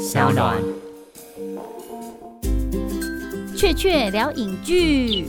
[0.00, 0.56] 小暖。
[3.54, 5.26] 雀雀聊影剧，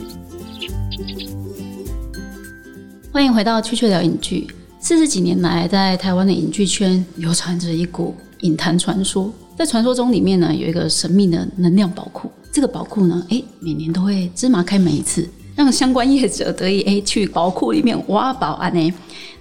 [3.12, 4.46] 欢迎回到雀雀聊影剧。
[4.80, 9.30] 四十几年来，在台湾的影剧圈流传着一股影坛传说。
[9.58, 12.30] 在传说中，里面呢有一个神秘的能量宝库。
[12.50, 18.92] 这个宝库呢，哎，每年都会芝麻开门一次，让相关业者得以哎去宝库里面挖宝啊呢。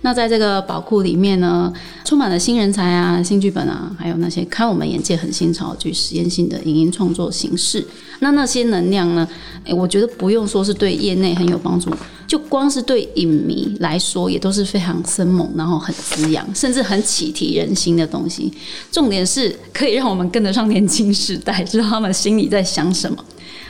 [0.03, 1.71] 那在这个宝库里面呢，
[2.03, 7.85] 充满了新人才啊、新剧本啊，还有那些开我们眼界很新潮、具实验性的影音创作形式。
[8.19, 9.27] 那那些能量呢？
[9.65, 11.91] 诶我觉得不用说是对业内很有帮助，
[12.31, 18.49] 就光是对影迷来说，也都是非常生猛，然后很滋养，甚至很启迪人心的东西。
[18.89, 23.21] 重点是可以让我们跟得上年轻世代，知道他们心里在想什么。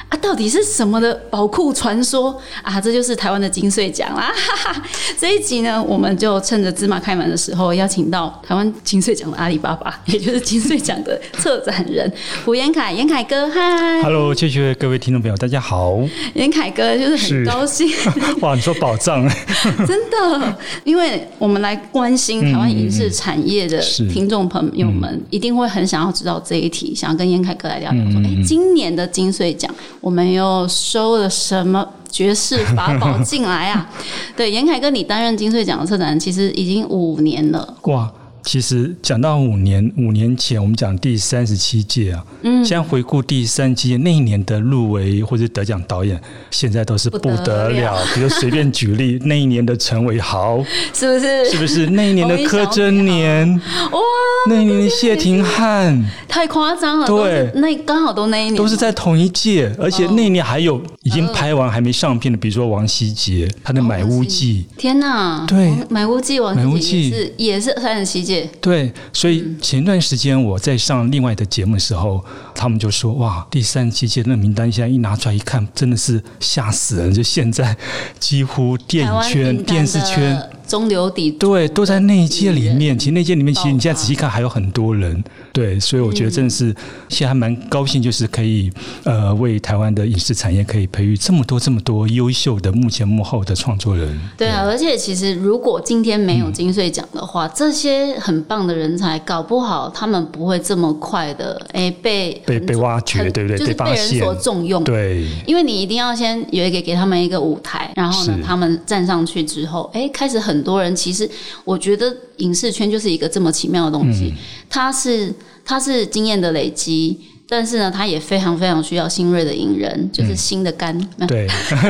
[0.09, 2.81] 啊，到底是什么的宝库传说啊？
[2.81, 4.29] 这就是台湾的金穗奖啦！
[4.35, 4.83] 哈哈，
[5.17, 12.11] 这一集呢，我们就趁着芝麻开门的时候，邀请到台湾金穗奖的阿里巴巴， 也就是金穗奖的策展人
[12.43, 15.97] 胡延凯，延凯哥，嗨 Hello，谢谢各位听众朋友，大家好。
[16.35, 17.89] 延凯哥就是很高兴，
[18.41, 19.27] 哇，你说宝藏，
[19.87, 33.89] 真的，因为我们来关心台湾影视产业的是听众朋友们，一定会很想要知道这一题，想要跟严凯哥来聊聊，说，哎、今年的金穗奖我们又收了什么绝世法宝进来啊？
[34.35, 38.11] 对，严凯哥，你担任金穗奖的策展人，其实已经五年了，哇！
[38.43, 47.97] 其实讲到五年，五年前我们讲第三十七届啊，嗯，现在回顾第三届那一年的入围或者得奖导演，现在都是不不得了。
[48.15, 51.45] 比如随便举例，那一年的陈伟豪， 是不是？
[51.51, 51.87] 是不是？
[51.91, 53.47] 那一年的柯震年，
[53.91, 53.99] 哇，
[54.47, 57.51] 那一年的谢霆汉，太夸张了，对。
[57.55, 60.13] 那刚好都那一年，都是在同一届，而且哦。
[60.15, 64.65] 那一年还有已经拍完还没上片的，比如说王希杰他的《买屋记》。
[64.79, 65.45] 天呐！
[65.47, 65.69] 对。
[65.69, 69.57] 王买屋记王买屋自己也记是也是三十七届，对，所以嗯。
[69.61, 72.23] 前段时间我在上另外的节目的时候，
[72.55, 77.13] 他们就说：“哇，第三十七届那名单现在一拿出来一看，真的是吓死人！
[77.13, 77.75] 就现在
[78.19, 82.97] 几乎电影圈、电视圈，的中流砥柱对，都在那一届里面。
[82.97, 85.23] 其实那届里面，其实你现在仔细看，还有很多人。
[85.53, 86.73] 对，所以我觉得真的是
[87.09, 88.71] 现在还蛮高兴，就是可以
[89.03, 94.17] 呃为台湾的影视产业可以培育这么多这么多优秀的幕前幕后的创作人。
[94.37, 104.83] 对啊，而且其实如果今天没有金穗奖的话，这些很棒的人才，搞不好他们不会这么快的哎被被被挖掘对不对就是被发现被人所重用。
[104.85, 111.29] 对，因为你一定要先有一个给他们一个舞台，然后呢，他们站上去之后，哎，开始很多人其实
[111.63, 114.13] 我觉得影视圈就是一个这么奇妙的东嗯。
[114.13, 114.33] 西，
[114.69, 115.33] 它是
[115.65, 117.19] 它是经验的累积。
[117.53, 121.45] 但是呢，它也非常非常需要新锐的引人，就是新的肝，嗯 对，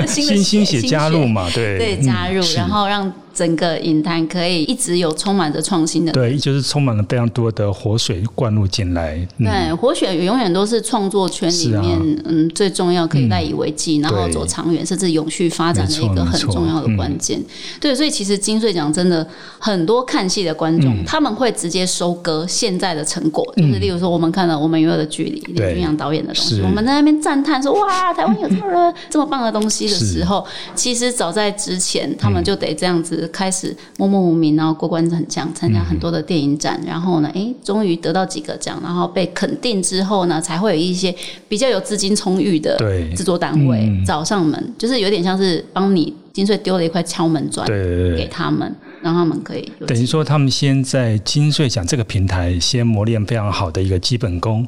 [0.08, 6.12] 新的新新血加入嘛，对，对，嗯加入，是然后让整个影坛可以一直有充满着创新的。
[6.12, 9.16] 对，就是充满了非常多的活水灌入进来。
[9.38, 17.42] 嗯、对，活血永远都是创作圈里面，嗯，最重要可以赖以为继，然后走长远，甚至永续发展的一个很重要的关键。
[17.80, 19.26] 对，所以其实金穗奖真的
[19.60, 41.14] 很多看戏的观众，他们会直接收割现在的成果，就是例如说我们看了《我们与恶的距离》林对君阳导演的东西，我们在那边赞叹说哇，台湾有这么多这么棒的东西的时候， 其实早在之前，他们就得这样子开始默默无名，然后过关斩将，参加很多的电影展，然后呢，哎，终于得到几个奖，然后被肯定之后呢，才会有一些
[41.48, 43.10] 比较有资金充裕的对。
[43.16, 44.06] 制作单位嗯。
[44.06, 54.66] 找上门，就是有点像是帮你金穗丢了一块敲门砖给他们，让他们可以等于说，他们先在金穗奖这个平台先磨练非常好的一个基本功，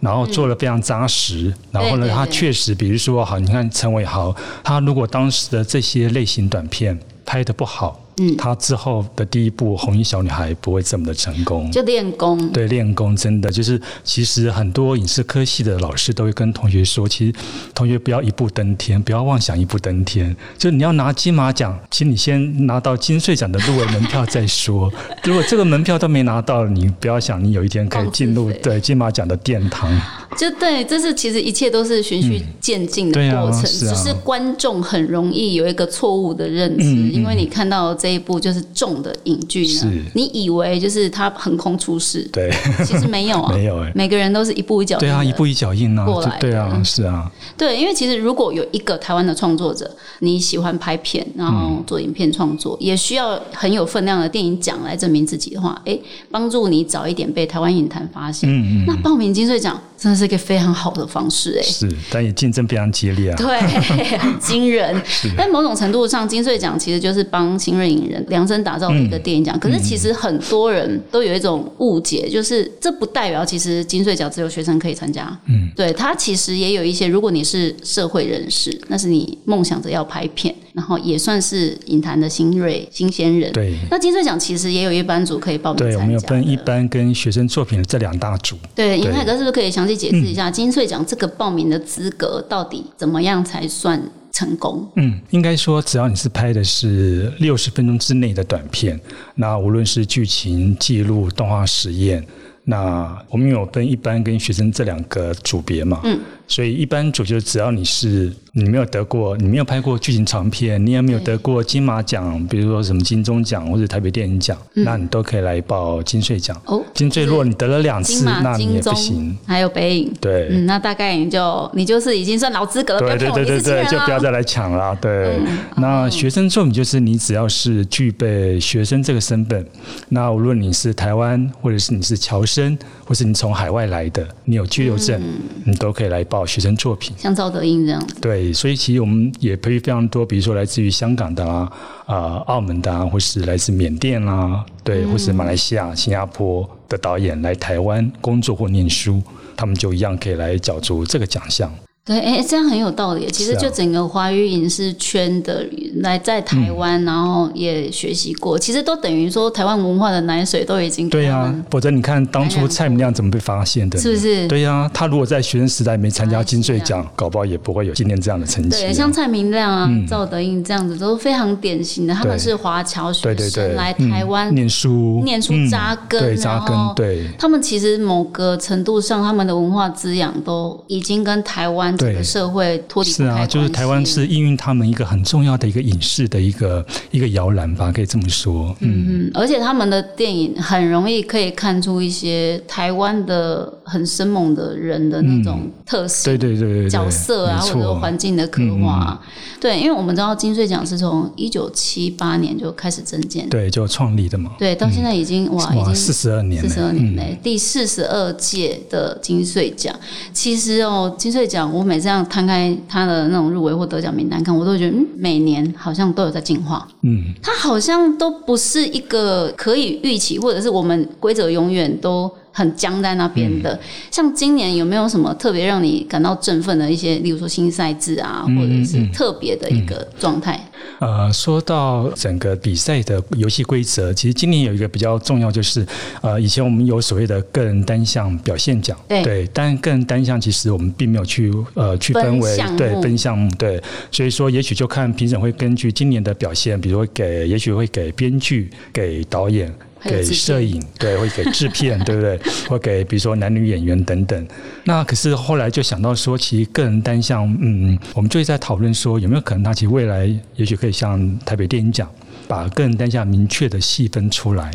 [0.00, 1.52] 然后做的非常扎实。
[1.72, 11.70] 然后呢，他确实，比如说，好，你看陈伟豪，他如果当时的这些类型短片拍的不好，嗯他之后的第一部《红衣小女孩》不会这么的成功。
[11.70, 12.48] 就练功。
[12.50, 17.32] 对，练功真的就是，其实很多影视科系的老师都会跟同学说，其实
[17.74, 20.34] 同学不要一步登天，不要妄想一步登天。
[20.56, 24.90] 就你要拿金马奖，请你先拿到金穗奖的入围门票再说。
[25.24, 29.90] 如果这个门票都没拿到，你不要想你有一天可以进入对金马奖的殿堂。
[30.36, 39.80] 就对，这是其实一切都是循序渐进的过程，是啊只是观众很容易有一个错误的认知，嗯嗯因为你看到这一部就是重的影剧呢？
[39.80, 42.50] 是，你以为就是它横空出世，对，
[42.84, 46.38] 其实没有啊， 没有哎每个人都是一步一脚印对啊，一步一脚印啊过来，的。
[46.40, 56.00] 对啊，是啊，对，因为其实如果有一个台湾的创作者，你喜欢拍片，然后做影片创作，也需要很有分量的电影奖来证明自己的话，诶，
[56.30, 58.48] 帮助你早一点被台湾影坛发现。
[58.50, 61.62] 嗯嗯，那报名金穗奖真的是一个非常好的方式哎。
[61.62, 63.36] 是，但也竞争非常激烈啊。
[63.36, 63.60] 对，
[64.18, 65.00] 很惊人。
[65.36, 69.58] 但某种程度上，金穗奖其实就是帮新锐影人量身打造的一个电影奖。
[69.58, 75.26] 可是其实很多人都有一种误解，就是这不代表其实金穗奖只有学生可以参加。
[75.46, 83.50] 嗯，对，它其实也有一些，如果你是社会人士，那是你梦想着要拍片，然后也算是影坛的新锐新鲜人。
[83.54, 88.58] 对，那金穗奖其实也有一班组可以报名参对，我们有分一班跟学生作品的这两大组。
[88.74, 93.98] 对，尹对海哥是不是可以详细解释一下金穗奖这个报名的资格到底怎么样才算
[94.30, 94.86] 成功？
[94.96, 99.00] 嗯，应该说，只要你是拍的是六十分钟之内的短片，
[99.36, 102.22] 那无论是剧情、记录、动画实验，
[102.64, 106.02] 那我们有分一般跟学生这两个组别嘛。
[106.04, 106.20] 嗯。
[106.46, 116.60] 所以一般组就是只要你是你没有得过，你没有拍过剧情长片，你也没有得过金马奖，比如说什么金钟奖或者台北电影奖，那你都可以来报金穗奖。
[116.64, 119.36] 哦金穗如果你得了两次，那你也不行。
[119.46, 120.12] 还有北影。
[120.20, 120.48] 对。
[120.50, 124.16] 嗯，那大概你就你就是已经算老资格了，对对对就不要。
[124.18, 124.96] 再来抢了。
[124.98, 129.64] 对，嗯那学生作品就是你只要是具备学生这个身份，
[130.08, 132.76] 那无论你是台湾，或者是你是侨生，
[133.06, 137.14] 或是你从海外来的，你有居留证，嗯你都可以来报学生作品。
[137.16, 141.72] 像赵德英这样子，对，所以其实我们也培育非常多，比如说来自于香港的啊、
[142.04, 142.16] 啊、
[142.46, 149.22] 澳门的啊，或是来自缅甸啦、对，或是马来西亚、新加坡的导演来台湾工作或念书，
[149.56, 151.72] 他们就一样可以来角逐这个奖项。
[152.06, 153.26] 对，哎，这样很有道理。
[153.32, 155.66] 其实就整个华语影视圈的
[155.96, 163.98] 来在台湾，嗯然后也学习过，其实都等于说台湾文化的奶水都已经给对呀、否则你看当初蔡明亮怎么被发现的？
[163.98, 164.46] 是不是？
[164.46, 168.86] 对呀、他如果在学生时代没参加金穗奖，搞不好也不会有今天这样的成绩啊。
[168.86, 177.26] 对，像蔡明亮啊、赵德胤这样子都非常典型的，他们是华侨学对对对，生来台湾嗯念书，念书嗯扎根，对扎根，对。
[177.36, 188.74] 他们其实某个程度上，他们的文化滋养都已经跟台湾社会脱离是啊，就是台湾是应运他们一个很重要的一个影视的一个 一个摇篮吧，可以这么说。
[188.80, 196.24] 嗯，嗯，而且他们的电影很容易可以看出一些台湾的很生猛的人的那种特色。
[196.26, 199.20] 对对对对对，角色啊，或者，环境的刻画、啊，
[199.60, 204.52] 对，因为我们知道金穗奖是从一九七八年就开始增建，对，就创立的嘛。
[204.58, 207.16] 对，到现在已经、哇，已，经四十二年了，四十二年嗯。
[207.16, 209.94] 嘞，第四十二届的金穗奖。
[210.32, 216.86] 其实哦，金穗奖我每次这样摊开他的那种入围或得奖名单看，我都会觉得，嗯，每年好像都有在进化。
[217.02, 223.78] 嗯，它好像都不是一个可以预期，或者是我们规则永远都很僵在那边嗯的。
[224.10, 230.58] 像今年有没有什么特别让你感到振奋的一些，例如说新赛制啊，嗯或者是特别的一个状态？
[231.00, 235.86] 呃，说到整个比赛的游戏规则，其实今年有一个比较重要，就是
[236.22, 249.72] 呃，以前我们有所谓的个人单项表现奖，对但个人单项其实我们并没有去呃去分为分对分项目，对，所以说也许就看评审会根据今年的表现，比如说给，也许会给编剧、给导演。
[250.02, 252.38] 给摄影，对，会给制片，对不对？
[252.68, 254.46] 或给比如说男女演员等等。
[254.84, 262.08] 那可是后来就想到说，其实个人单项，嗯，我们就会在讨论说，有没有可能他其实未来也许可以像台北电影奖，
[262.46, 264.70] 把个人单项明确的细分出来。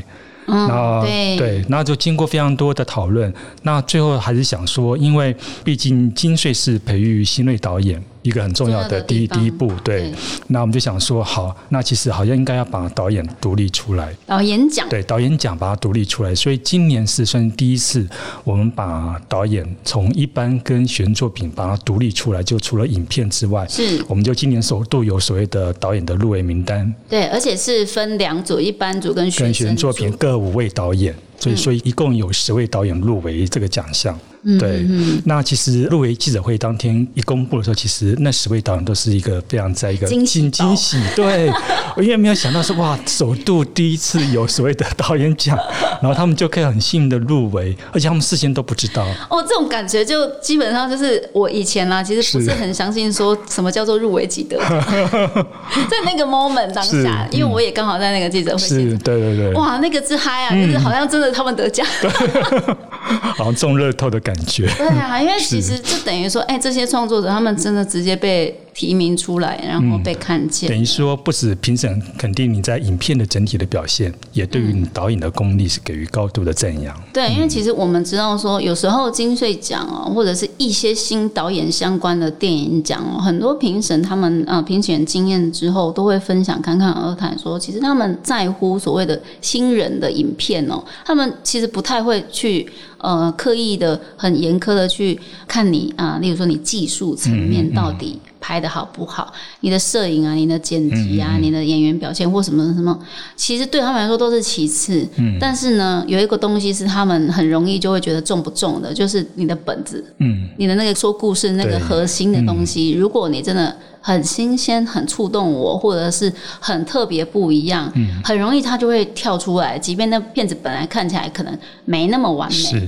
[0.48, 3.32] 嗯，那对对，那就经过非常多的讨论，
[3.62, 5.34] 那最后还是想说，因为
[5.64, 10.12] 毕竟金穗是培育新锐导演一个很重要的的第一第一步，对。
[10.48, 18.08] 那我们就想说，好，那其实好像应该要把导演独立出来，导演奖，对，导演奖把它独立出来，所以今年是算是第一次，
[18.44, 24.04] 我们把导演从一般跟学生作品把它独立出来，就除了影片之外，是。
[24.08, 34.18] 我们就今年首度有所谓的导演的入围名单，对，而且是分两组，一般组跟学跟学生作品各五位导演，所以所以一共有十位导演入围这个奖项。
[34.44, 34.84] 嗯对，
[35.26, 41.48] 那其实入围记者会当天一公布的时候，其实那十位导演都是一个非常在一个惊喜惊惊喜，对，
[41.96, 45.56] 我因为没有想到说哇，首度第一次有所谓的导演奖，
[46.02, 49.06] 然后他们就可以很幸运的入围，而且他们事先都不知道。
[49.30, 52.56] 哦，这种感觉就基本上就是我以前啦，其实不是是。
[52.56, 54.58] 很相信说什么叫做入围即得。
[54.58, 54.68] 奖，
[55.88, 61.86] 在那个 moment 当是下，因为我也刚好在那个记者会现是，对对对，哇，那个之嗨啊，就是好像真的他们得奖。
[63.36, 64.68] 好像中乐透的感觉。
[64.78, 70.70] 对啊，因为其实就等于说，哎，这些创作者他们真的直接被提名出来，然后被看见。
[70.70, 76.96] 等于说，不止评审肯定你在影片的整体的表现，也对于你导演的功力是给予高度的赞扬。
[77.14, 92.68] 对，因为其实我们知道说，有时候金穗奖哦，或者是一些新导演相关的电影奖哦，很多评审他们呃评选经验之后，都会分享侃侃而谈说，其实他们在乎所谓的新人的影片哦，他们其实不太会去
[93.02, 102.98] 呃刻意的很严苛的去看你啊、例如说你技术层面到底拍的好不好，你的摄影啊、你的剪辑啊、你的演员表现或什么什么，
[103.36, 105.08] 其实对他们来说都是其次。
[105.40, 110.04] 但是呢，有一个东西是他们很容易就会觉得重不重的，就是你的本子。
[110.18, 117.92] 嗯，你的那个说故事那个核心的东西，如果你真的很新鲜、很触动我，或者是很特别不一样，
[118.24, 119.78] 很容易它就会跳出来。
[119.78, 122.88] 即便那片子本来看起来可能没那么完美，是，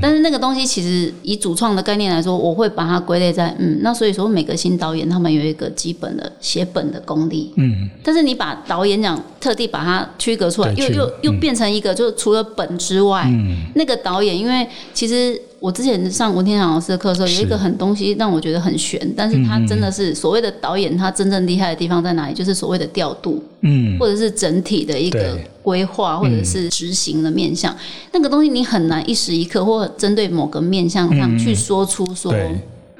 [0.00, 13.56] 但是那个东西其实以主创的概念来说，我会把它归类在嗯，那所以说每个新导演他们有一个基本的写本的功力，嗯，但是你把导演奖特地把它区隔出来，又又又嗯变成一个，就是除了本之外，嗯。
[13.74, 22.34] 那个导演，因为其实我之前上文天祥老师的课的时候，有一个很东西让我觉得很悬，但是他真的是所谓的导演，他真正厉害的地方在哪里？
[22.34, 27.76] 就是所谓的调度，嗯，或者是整体的一个规划，或者是执行的面向，
[28.12, 32.34] 那个东西你很难一时一刻或针对某个面向上去说出说。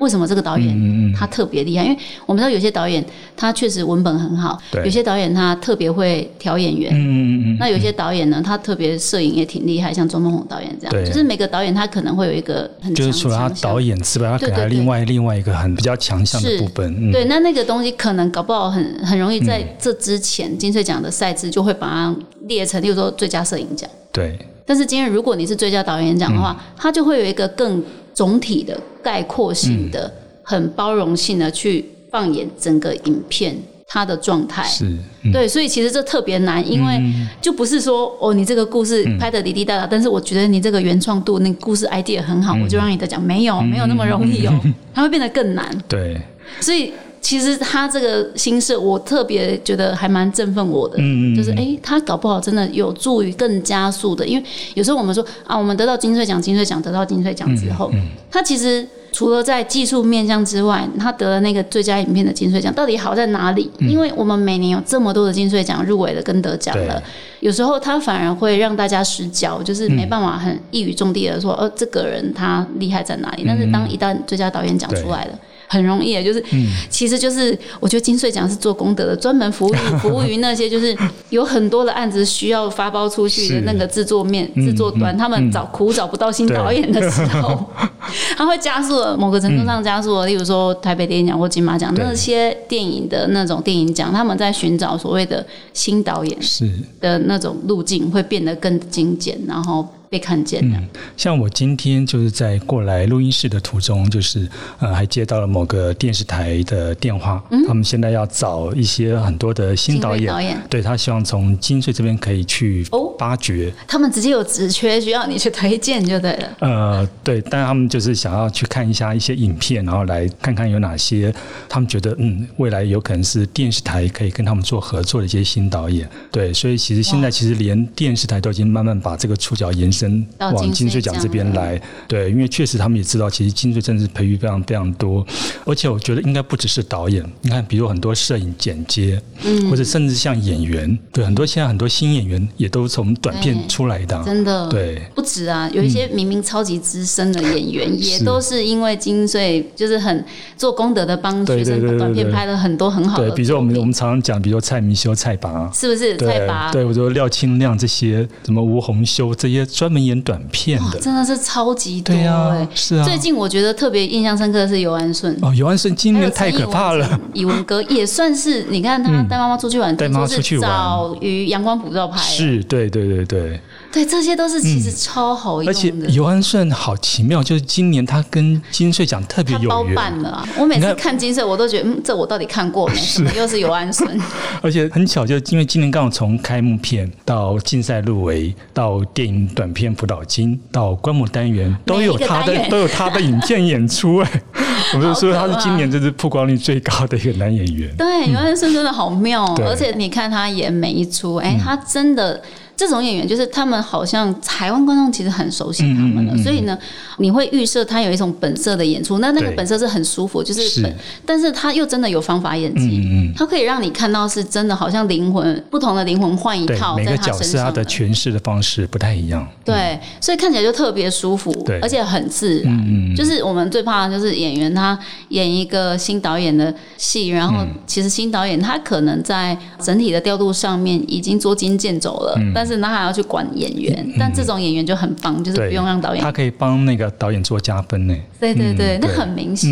[0.00, 1.84] 对为什么这个导演他特别厉害？
[1.84, 3.04] 因为我们知道有些导演
[3.36, 11.04] 他确实文本很好，有些导演他特别会调演员，嗯嗯嗯，那有些导演呢，他特别摄影也挺厉害，像周梦红导演这样，对。
[11.04, 16.94] 就是每个导演他可能会有一个很强就是除了他导演之外，他可能另外另外一个很比较强项的部分。
[16.98, 22.16] 嗯，对，那那个东西可能搞不好很很容易在这之前金穗奖的赛制就会把它
[22.48, 23.88] 列成，例如说最佳摄影奖。
[24.12, 26.74] 对，但是今天如果你是最佳导演奖的话，嗯。
[26.76, 27.82] 它就会有一个更
[28.14, 30.12] 总体的概括性的、
[30.42, 34.62] 很包容性的去放眼整个影片它的状态。
[34.64, 34.84] 是，
[35.22, 35.32] 嗯。
[35.32, 37.00] 对，所以其实这特别难，因为
[37.40, 44.60] 就不是说哦，你这个故事拍的滴滴答答，但是我觉得你这个原创度、那个故事 idea 很好，我就让你得奖，没有，没有那么容易哦，
[44.94, 45.68] 它会变得更难。
[45.88, 46.20] 对，
[46.60, 57.92] 所以其实他这个心事，我特别觉得还蛮振奋我的，嗯嗯嗯就是诶，他搞不好真的有助于更加速的，因为有时候我们说啊，我们得到金穗奖，金穗奖得到金穗奖之嗯后，
[58.30, 58.86] 他其实。
[59.12, 63.68] 除了在技术面向之外，他得了那个最佳影片的金穗奖，到底好在哪里？
[63.80, 67.02] 因为我们每年有这么多的金穗奖入围了跟得奖了，
[67.40, 73.42] 有时候他反而会让大家失焦，就是没办法很一语中的的说，呃，这个人他厉害在哪里？
[73.44, 75.36] 但是当一旦最佳导演奖出来了。
[75.72, 76.44] 很容易的，就是，
[76.88, 80.96] 其实就是我觉得金穗奖是做功德的，专门服务于 服务于那些就是
[81.28, 87.70] 有很多的案子需要发包出去的那个制作面、制作端，他们找苦找不到新导演的时候，
[88.36, 96.68] 他会加速了某个程度上加速了，例如说台北电影奖或金马奖那些电影的那种电影奖，他们在寻找所谓的新导演是。
[97.00, 100.76] 的那种路径，会变得更精简，然后被看见的。
[101.16, 104.46] 像我今天就是在过来录音室的途中，就是
[104.80, 113.72] 呃，还接到了某个电视台的电话，他们现在要找一些很多的新导演，导演对他希望从金穗这边可以去哦发掘。
[113.86, 116.56] 他们直接有职缺需要你去推荐就对了。
[116.58, 121.32] 呃，对，但他们就是想要去看一下一些影片，然后来看看有哪些
[121.68, 126.08] 他们觉得嗯，未来有可能是电视台可以跟他们做合作的一些新导演。
[126.32, 131.80] 对，所以其实现在其实连电视台都已经慢慢把这个触角延伸到往金穗奖这边来。
[132.08, 135.24] 对，因为确实他们也知道，其实金穗真的是培育非常非常多，
[135.66, 145.02] 而且我觉得应该不只是导演，你看，比如很多摄影剪接，嗯或者甚至像演员，对，很多现在很多新演员也都从短片出来的啊，真的，对。
[145.14, 150.24] 不止啊，有一些明明超级资深的演员，也都是因为金穗就是很
[150.56, 156.70] 做功德的，帮对学生短片拍了很多很好的对，比如说我们我们常常讲，比如说蔡明修、蔡拔，是不是蔡拔？
[156.72, 162.68] 对，我说廖清亮这些，什么吴宏修这些专门演短片，的，真的是超级多对啊哎。
[162.72, 163.04] 是啊。
[163.04, 165.36] 最近我觉得特别印象深刻的是尤安顺。
[165.42, 170.70] 哦，尤安顺今年太可怕了，嗯以文哥也算是，你看他带妈妈出去玩，带妈出去玩。
[170.70, 173.60] 早于阳光普照拍的，是，对对对对，
[173.92, 175.92] 对，这些都是其实超好用而且。
[176.10, 180.48] 尤安顺好奇妙，就是今年他跟金穗奖特别有缘，办了啊！
[180.56, 182.94] 我每次看看金穗，我都觉得，嗯，这我到底看过没？
[182.94, 184.08] 什么又是尤安顺？
[184.62, 194.42] 而且很巧，就因为今年刚好从开幕片到竞赛入围，到电影短片辅导金，到观摩单元，都有他的都有他的影片演出哎，
[194.94, 197.92] 我就说他是今年就是曝光率最高的一个男演员。
[197.96, 202.40] 对，尤安顺真的好妙而且你看他演每一出，哎，他真的。
[202.80, 206.78] 这种演员就是他们好像台湾观众其实很熟悉他们了，嗯嗯嗯嗯所以呢，
[207.18, 210.80] 你会预设他有一种本色的演出，那那个本色是很舒服，就是是。
[210.80, 210.96] 本，
[211.26, 219.46] 但是他又真的有方法演技，嗯嗯他可以让你看到是真的好像灵魂不同的灵魂换一套，在每个角他身上色他的诠释的方式不太一样。
[219.62, 221.78] 对，所以看起来就特别舒服，对。
[221.80, 223.14] 而且很自然。
[223.14, 238.14] 就是我们最怕的就是演员他演一个新导演的戏，然后其实新导演他可能在整体的调度上面已经捉襟见肘了，但是他还要去管演员，但这种演员就很棒，就是不用让导演，他可以帮那个导演做加分呢。
[238.38, 239.70] 对对对，那很明显，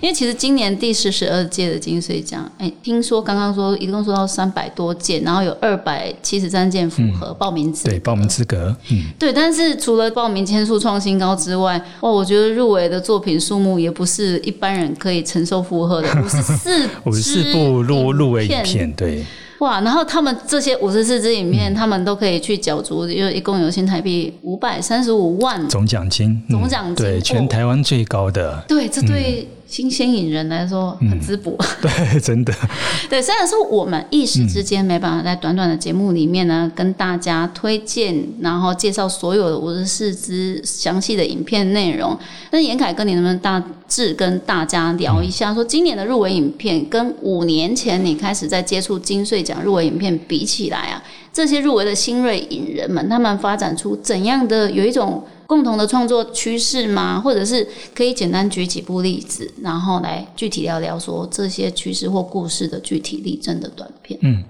[0.00, 19.24] 因为其实今年第四十二届的金穗奖，哎，听说刚刚说一共说到三百多件，然后有二百七十三件符合报名资，对报名资格，嗯，对，但是除了报名天数创新高之外，哇，我觉得入围的作品数目也不是一般人可以承受负荷的，五十四 五十四部入入围影片，对。
[19.58, 19.80] 哇！
[19.80, 28.62] 然后他们这些五十四支影片，他们都可以去角逐，因为一共有新台币五百三十五万总奖金，总奖金对全台湾最高的。
[28.68, 29.48] 对，这对。
[29.68, 32.54] 新鲜引人来说很滋补， 对，真的。
[33.10, 42.18] 对，虽然说我们一时之间没办法在短短的节目里面呢，跟大家推荐，然后介绍所有的五十四支详细的影片内容，
[42.50, 55.22] 但严凯哥，你能不能大致跟大家聊一下，说今年的入围影片跟五年前你开始在接触金穗奖入围影片比起来啊，这些入围的新锐影人们，他们发展出怎样的有一种？
[55.48, 57.18] 共同的创作趋势吗？
[57.18, 64.20] 或者是可以简单举几部例子，然后来具体聊聊说这些趋势或故事的具体例证的短片。
[64.22, 64.44] 嗯，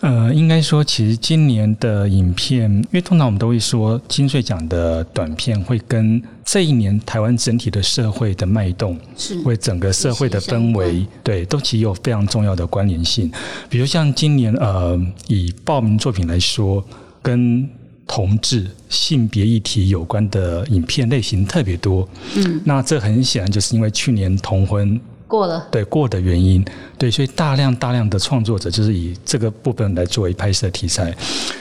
[0.00, 13.30] 呃，应该说，其实今年的影片，因为通常我们都会说金穗奖的短片会跟这一年台湾整体的社会的脉动，是为整个社会的氛围，对，都其实有非常重要的关联性。
[13.68, 16.82] 比如像今年，呃，以报名作品来说，
[17.20, 17.68] 跟
[18.08, 25.00] 同志性别议题有关的影片类型特别多，嗯，那这很显然就是因为去年同婚。
[25.28, 26.64] 过了，对过的原因，
[26.96, 31.14] 对，所以大量大量的创作者就是以这个部分来作为拍摄题材，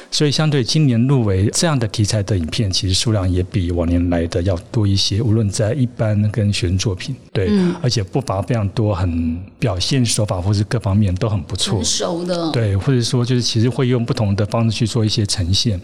[0.10, 5.22] 所以相对今年入围这样的题材的影片，其实数量也比往年来的要多一些。
[5.22, 15.78] 无论在一般跟学生作品，对，而且不乏非常多很表现手法或是各方面都很不错，熟的，对，或者说就是其实会用不同的方式去做一些呈现，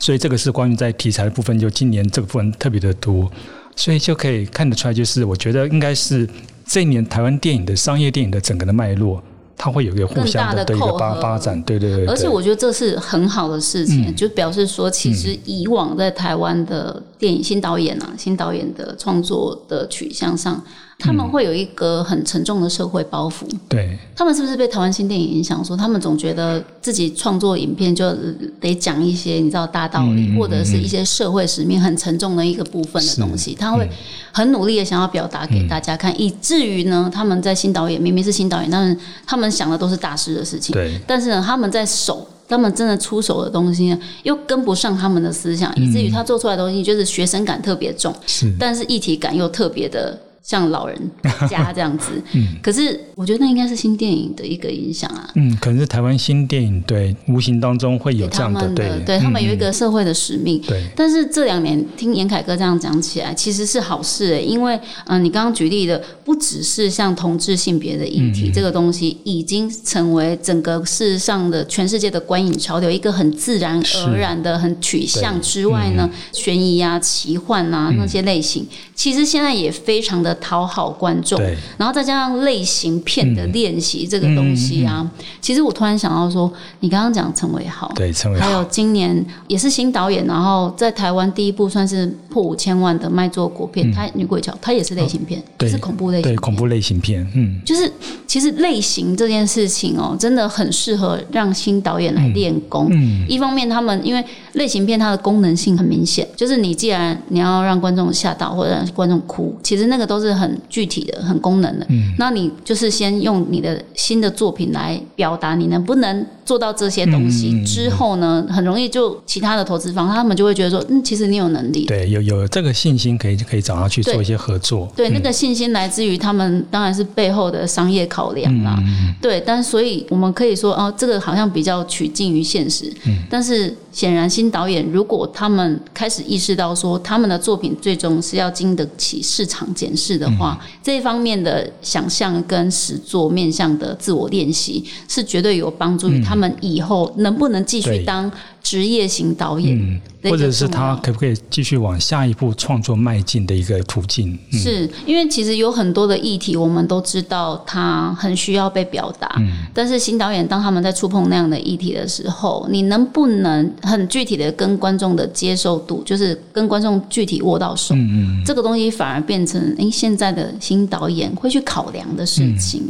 [0.00, 3.30] 所以这个是关于在题材的部分，就今年这个部分特别的多，
[3.76, 6.28] 所以就可以看得出来，就是我觉得应该是。
[6.68, 9.22] 这一年台湾电影的商业电影的整个的脉络，
[9.56, 12.06] 它会有一个互相的一个发发展，对对对。
[12.06, 20.62] 而且我觉得这是很好的事情，就表示说，其实以往在台湾的电影新导演啊，新导演的创作的取向上。
[20.98, 23.44] 他们会有一个很沉重的社会包袱。
[23.68, 25.64] 对，他们是不是被台湾新电影影响？
[25.64, 28.12] 说他们总觉得自己创作影片就
[28.60, 33.54] 得讲一些你知道大道理，或者是一些社会使命很沉重的一个部分的东西。
[33.54, 33.88] 他会
[34.32, 40.72] 很努力的想要表达给大家看，以至于呢，他们在新导演明明是新导演，但是他们想的都是大师的事情。
[40.72, 50.18] 对，但是呢，他们在手，他们真的出手的东西又跟不上他们的思想，以至于他做出来的东西就是学生感特别重，是，但是议题感又特别的。
[50.48, 50.98] 像老人
[51.46, 59.18] 家 这样子，嗯，可是我觉得那应该是新电影的一个影响啊，嗯，可能是台湾新电影对无形当中会有这样的对，对。
[59.18, 60.82] 他们有一个社会的使命，对。
[60.96, 80.37] 但是这两年听严凯哥这样讲起来，其实是好事欸，因为嗯，你刚刚举例的不只是像同志性别的议题，这个东西已经成为整个世上的全世界的观影潮流，一个很自然而然的很取向之外呢，悬疑啊、奇幻啊那些类型，其实现在也非常的。
[80.40, 81.40] 讨好观众，
[81.76, 85.08] 然后再加上类型片的练习这个东西啊，
[85.40, 97.92] 其实我突然想到说，你刚刚讲陈伟豪，对陈伟豪，还有今年也是新导演，然后在台湾第一部算是破五千万的卖座国片，他女鬼桥，他也是类型片，是恐怖类型，对恐怖类型片，嗯，就是
[98.26, 102.88] 其实类型这件事情哦，真的很适合让新导演来练功。
[102.92, 110.27] 嗯，一方面他们因为类型片它的功能性很明显，就是你既然你要让观众吓到或者让观众哭，其实那个都是。
[110.28, 111.86] 是很具体的、很功能的。
[111.88, 117.64] 嗯，那你就是先用你的新的作品来表达，你能不能做到这些东西？
[117.64, 121.86] 之后呢，很容易就其他的投资方他们就会觉得说，嗯，其实你有能力。
[121.86, 124.86] 对，有有这个信心，可以可以找他去做一些合作。
[124.94, 128.78] 对，那个信心来自于他们，当然是背后的商业考量啦。
[129.20, 132.92] 对，但所以我们可以说，哦，这个好像比较取近于现实。
[133.06, 133.74] 嗯，但是。
[133.98, 148.30] 显然，新导演如果他们开始意识到说，他们的作品最终是要经得起市场检视的话，这一方面的想象跟实作面向的自我练习，是绝对有帮助于他们以后能不能继续当
[148.62, 154.38] 职业型导演或者是他可不可以继续往下一步创作迈进的一个途径？
[154.52, 159.32] 嗯，是因为其实有很多的议题，我们都知道他很需要被表达。
[159.38, 167.94] 嗯但是新导演当他们在触碰那样的议题的时候，你能不能很具体的跟观众的接受度，就是跟观众具体握到手？
[167.94, 168.42] 嗯嗯。
[168.44, 172.82] 这个东西反而变成诶，现在的新导演会去考量的事情。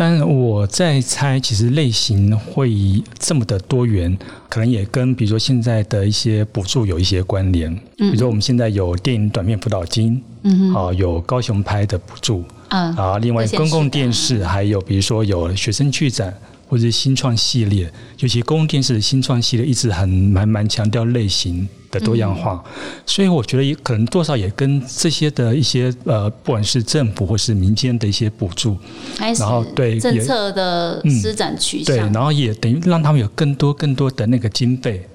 [0.00, 4.16] 但我在猜，其实类型会这么的多元，
[4.48, 7.68] 可能也跟比如说现在的一些补助有一些关联。
[7.98, 16.32] 嗯比如说我们现在有电影短片辅导金，嗯啊，有高雄拍的补助嗯啊，另外公共电视还有比如说有学生剧展。
[16.68, 22.62] 或者是新创系列，尤其公共电视的新创系列一直很蛮蛮强调类型的多样化，
[23.06, 28.76] 所以我觉得也可能多少也跟这些的一些呃，不管是政府或是民间的一些补助，
[29.18, 35.08] 然后对政策的施展取对，然后也等于让他们有更多更多的那个经费，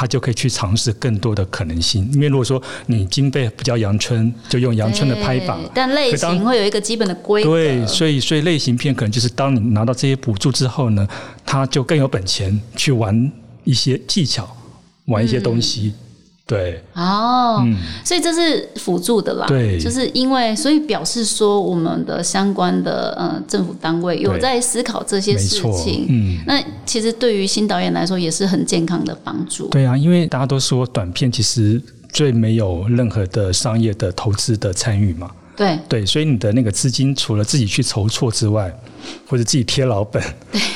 [0.00, 2.10] 他就可以去尝试更多的可能性。
[2.14, 7.50] 因为如果说你经费比较阳春，就用阳春的拍法，但类型会有一个基本的规则。
[7.50, 11.06] 对，所以所以类型片可能就是当你拿到这些补助之后呢，
[11.44, 13.30] 他就更有本钱去玩
[13.64, 14.48] 一些技巧，
[15.04, 15.92] 玩一些东西。
[16.50, 19.46] 对，哦，嗯所以这是辅助的啦。
[19.46, 26.06] 对就是因为所以表示说我们的相关的呃政府单位有在思考这些事情。
[26.08, 29.68] 嗯那其实对于新导演来说也是很健康的帮助。
[29.68, 31.80] 对啊，因为大家都说短片其实
[32.12, 35.30] 最没有任何的商业的投资的参与嘛。
[35.60, 38.74] 对对，所以你的那个资金除了自己去筹措之外，
[39.26, 40.22] 或者自己贴老本，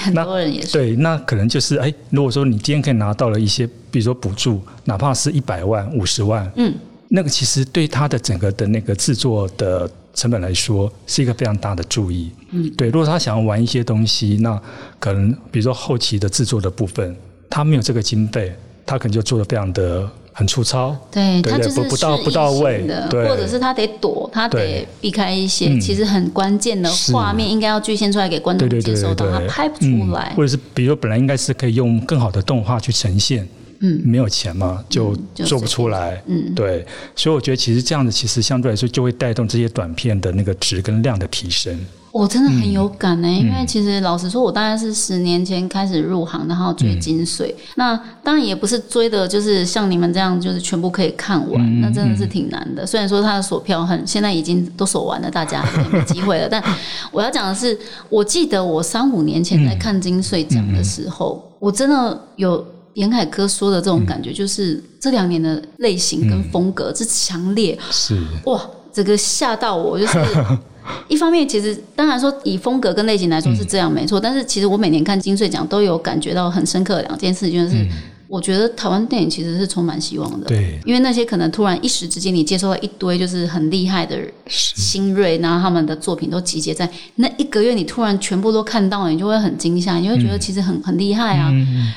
[0.02, 0.72] 很那多人也是。
[0.72, 6.74] 对，那可能就是哎，如果说你今天可以拿到了一些，比如说补助，哪怕是一百万、五十万，嗯，
[7.08, 12.30] 那个其实对他的整个的那个制作的成本来说，是一个非常大的注意。
[12.50, 14.60] 嗯，对，如果他想要玩一些东西，那
[15.00, 17.16] 可能比如说后期的制作的部分，
[17.48, 20.94] 他没有这个经费，他可能就做的非常的很粗糙。
[21.10, 22.86] 对他就是不不到不到位。
[22.86, 30.32] 的或者是他得躲，他得避开一些嗯其实很关键的画面，应该要具现出来给观众接受到，他，拍不出嗯来。
[30.36, 30.42] 或。
[30.42, 33.48] 者是比如说本来应该是可以用更好的动画去呈现，
[33.84, 41.78] 嗯没有钱嘛，就就做不出来，嗯对，所以我觉得其实这样子其实相对来说就会带动这些短片的那个值跟量的提升，
[42.10, 47.52] 我真的很有感嗯呢、因为其实老实说，我大概是十年前开始入行，然后嗯追精髓。
[47.74, 52.86] 那当然也不是追的，就是像你们这样，就是全部可以看完，嗯那真的是挺难的。
[52.86, 56.46] 虽然说它的锁票很，现在已经都锁完了，大家也没机会了。
[56.50, 56.62] 但
[57.10, 57.76] 我要讲的是，
[58.08, 62.64] 我记得我三五年前在看金穗奖的时候，我真的有。
[62.94, 68.60] 严凯哥说的这种感觉，就是这两年的类型跟风格之强烈，是，哇，
[68.92, 70.18] 这个吓到我，就是
[71.08, 77.86] 一方面，其实当然说以风格跟类型来说是这样没错，但是其实我每年看金穗奖都有感觉到很深刻的两件事，就是、
[78.28, 91.52] 我觉得台湾电影其实是充满希望的，对，因为那些可能突然一时之间你接收了一堆就是很厉害的新锐，然后他们的作品都集结在那一个月，你突然全部都看到了，你就会很惊吓，你会觉得其实很很厉害啊。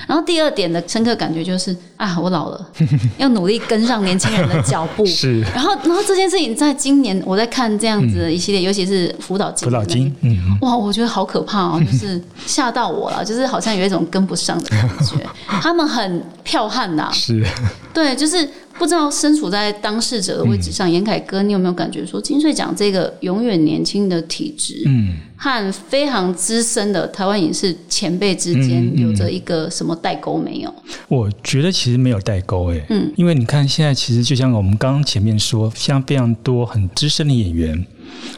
[0.07, 2.69] 然后第二点的深刻感觉就是啊，我老了，
[3.17, 5.05] 要努力跟上年轻人的脚步。
[5.07, 15.15] 是然后，然后这件事情在今年我在看这样子的一系列，尤其是辅导金，辅导金，嗯，哇，我觉得好可怕哦，就是吓到我了，就是好像有一种跟不上的感觉。
[15.47, 17.45] 他们很剽悍呐、是，
[17.93, 30.73] 对，就是不知道身处在当事者的位置上，严凯哥，你有没有感觉说金穗奖这个永远年轻的体质，嗯，和非常资深的台湾影视前辈之间有着一个什么代沟没有？
[31.07, 37.85] 我觉得其实没有代沟诶，嗯，因为你看现在其实就像我们刚刚前面说，像非常多很资深的演员。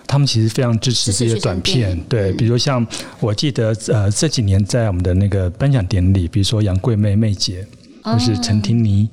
[0.08, 2.86] 他们其实非常支持这些短片对，比如像
[3.20, 7.66] 我记得呃这几年在我们的那个颁奖典礼，比如说杨贵妹妹姐，
[8.02, 9.10] 或是陈婷妮，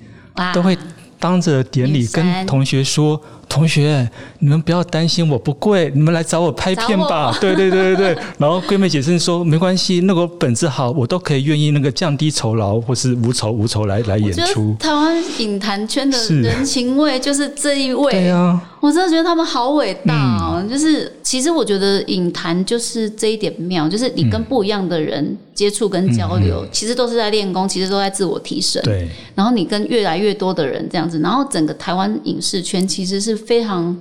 [0.54, 0.76] 都会
[1.18, 4.08] 当着典礼跟同学说：“同学，
[4.40, 7.36] 你们不要担心，我不贵，你们来找我拍片吧。
[7.40, 8.22] ”对对对对对。
[8.38, 14.76] 然后闺蜜姐是说：“没关系，那个本子好，我都可以愿意那个降低酬劳或是无酬无酬来来演出。
[14.78, 20.64] 台湾影坛圈的人情味就是这一”位，对啊，我真的觉得他们好伟大哦！
[20.68, 28.82] 就是其实我觉得影坛就是这一点妙，就是你跟不一样的人接触跟交流，其实都是在练功，其实都在自我提升。
[28.82, 33.96] 对，然后你跟越来越多的人这样子，然后整个台湾影视圈其实是非常。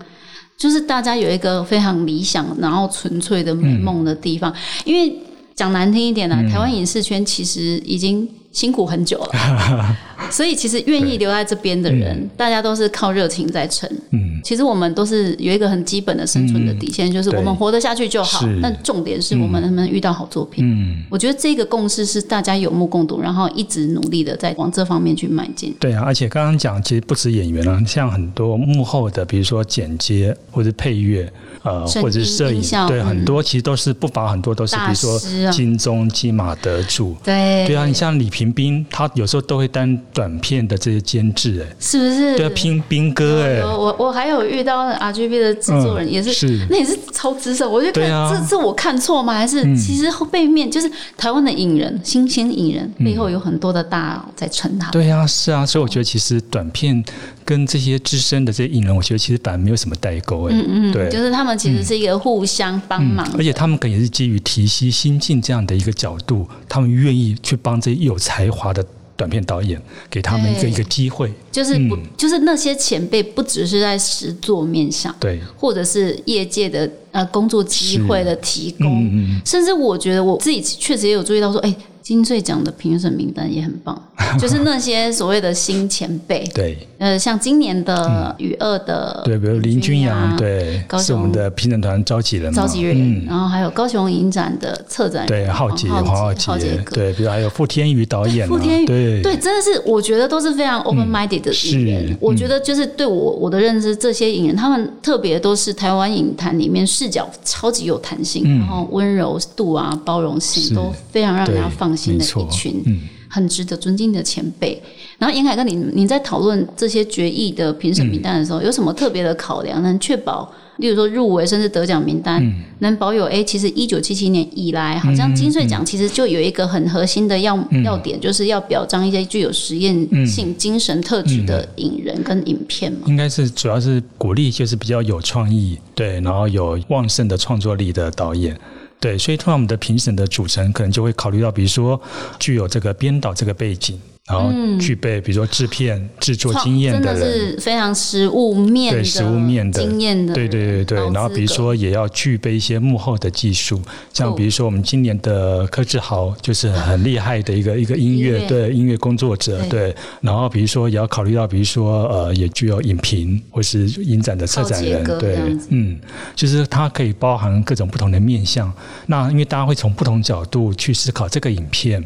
[0.58, 4.54] 就是大家有一个非常理想，然后纯粹的美梦的地方。
[4.86, 5.14] 因为
[5.54, 9.98] 讲难听一点呢、台湾影视圈其实已经辛苦很久了。
[10.32, 13.88] 所以其实愿意留在这边的人，大家都是靠热情在撑。
[14.12, 18.60] 嗯，其实我们都是有一个很基本的生存的底线，就是我们活得下去就好是。
[18.62, 20.66] 但重点是我们能不能遇到好作品。
[20.66, 25.76] 嗯，我觉得这个共识是大家有目共睹，然后一直努力的在往这方面去迈进。
[25.80, 31.32] 对啊，而且刚刚讲，其实不止演员啊，像很多幕后的，比如说剪接或者配乐，
[31.66, 33.06] 呃，或者是摄影对，嗯。
[33.06, 35.20] 很多其实都是不乏很多都是，比如说
[35.52, 37.16] 金钟、金马得主。
[37.24, 37.66] 对。
[37.68, 42.38] 对啊，你像李平斌，他有时候都会担短片的这些监制，哎，是不是？
[42.38, 46.68] 对啊，拼兵哥，哎，有我我还有遇到 RGB 的制作人，嗯也是是。
[46.70, 49.34] 那也是超资深，我就看、这是我看错吗？
[49.34, 49.76] 还是嗯。
[49.76, 54.92] 其实后背面就是台湾的影人，新兴影人背后有很多的大佬在撑他。
[54.92, 57.04] 对啊，是啊，所以我觉得其实短片
[57.44, 71.32] 跟这些资深的这些影人，我觉得其实反而没有什么代沟，哎，嗯嗯，对，就是他们其实是一个互相帮忙的、而且他们可能也是基于提携新进这样的一个角度，他们愿意去帮这些有才华的短片导演，给他们一个一个机会。
[71.52, 72.04] 就是不、嗯。
[72.18, 79.42] 就是那些前辈不只是在实作面上，对，或者是业界的呃工作机会的提供，嗯嗯。
[79.46, 84.00] 甚至我觉得我自己确实也有注意到说，哎、金穗奖的评审名单也很棒，
[84.38, 86.88] 就是那些所谓的新前辈，对。
[86.98, 93.26] 呃，像今年的雨二的对，比如林君阳，对高，雄是我们的评审团召集人，召集人，嗯。
[93.26, 96.96] 然后还有高雄影展的策展人，对，浩杰、黄黄浩浩杰，哥。
[96.96, 99.22] 对，比如还有傅天宇导演啊，傅天宇对。
[99.24, 102.12] 对，真的是我觉得都是非常 open minded 的是艺人。
[102.12, 108.60] 嗯我觉得就是对我我的认知，这些影人他们特别都是台湾影坛里面视角超级有弹性，嗯。
[108.60, 112.84] 然后温柔度啊、包容性都非常让人家对放心的一群。
[112.86, 114.82] 嗯，很值得尊敬的前辈。
[115.18, 122.44] 然后严凯哥，你你在讨论这些决议的评审名单的时候，有什么特别的考量，能确保，例如说入围甚至得奖名单，
[122.80, 123.26] 能保有？
[123.26, 133.00] 哎，其实一九七七年以来，好像金穗奖其实就有一个很核心的要、要点，就是要表彰一些具有实验性、精神特质的影人跟影片嘛。
[133.08, 138.58] 应该是主要是鼓励就是比较有创意，对，然后有旺盛的创作力的导演。
[139.00, 142.02] 对，所以通常我们的评审的组成可能就会考虑到，比如说
[142.40, 153.80] 具有这个编导这个背景，然后具备比如说制片、制作创经验真的人，是非常实物面的对实物面的经验的对对对对高，然后比如说也要具备一些幕后的技术，
[154.12, 159.70] 像哦比如说我们今年的柯志豪就是很厉害的一个 一个音乐对音乐工作者对。
[159.70, 165.38] 对，然后比如说也要考虑到，比如说呃也具有影评或是影展的策展人对
[165.70, 166.00] 嗯，
[166.36, 168.74] 就是它可以包含各种不同的面向。
[169.06, 172.04] 那因为大家会从不同角度去思考这个影片。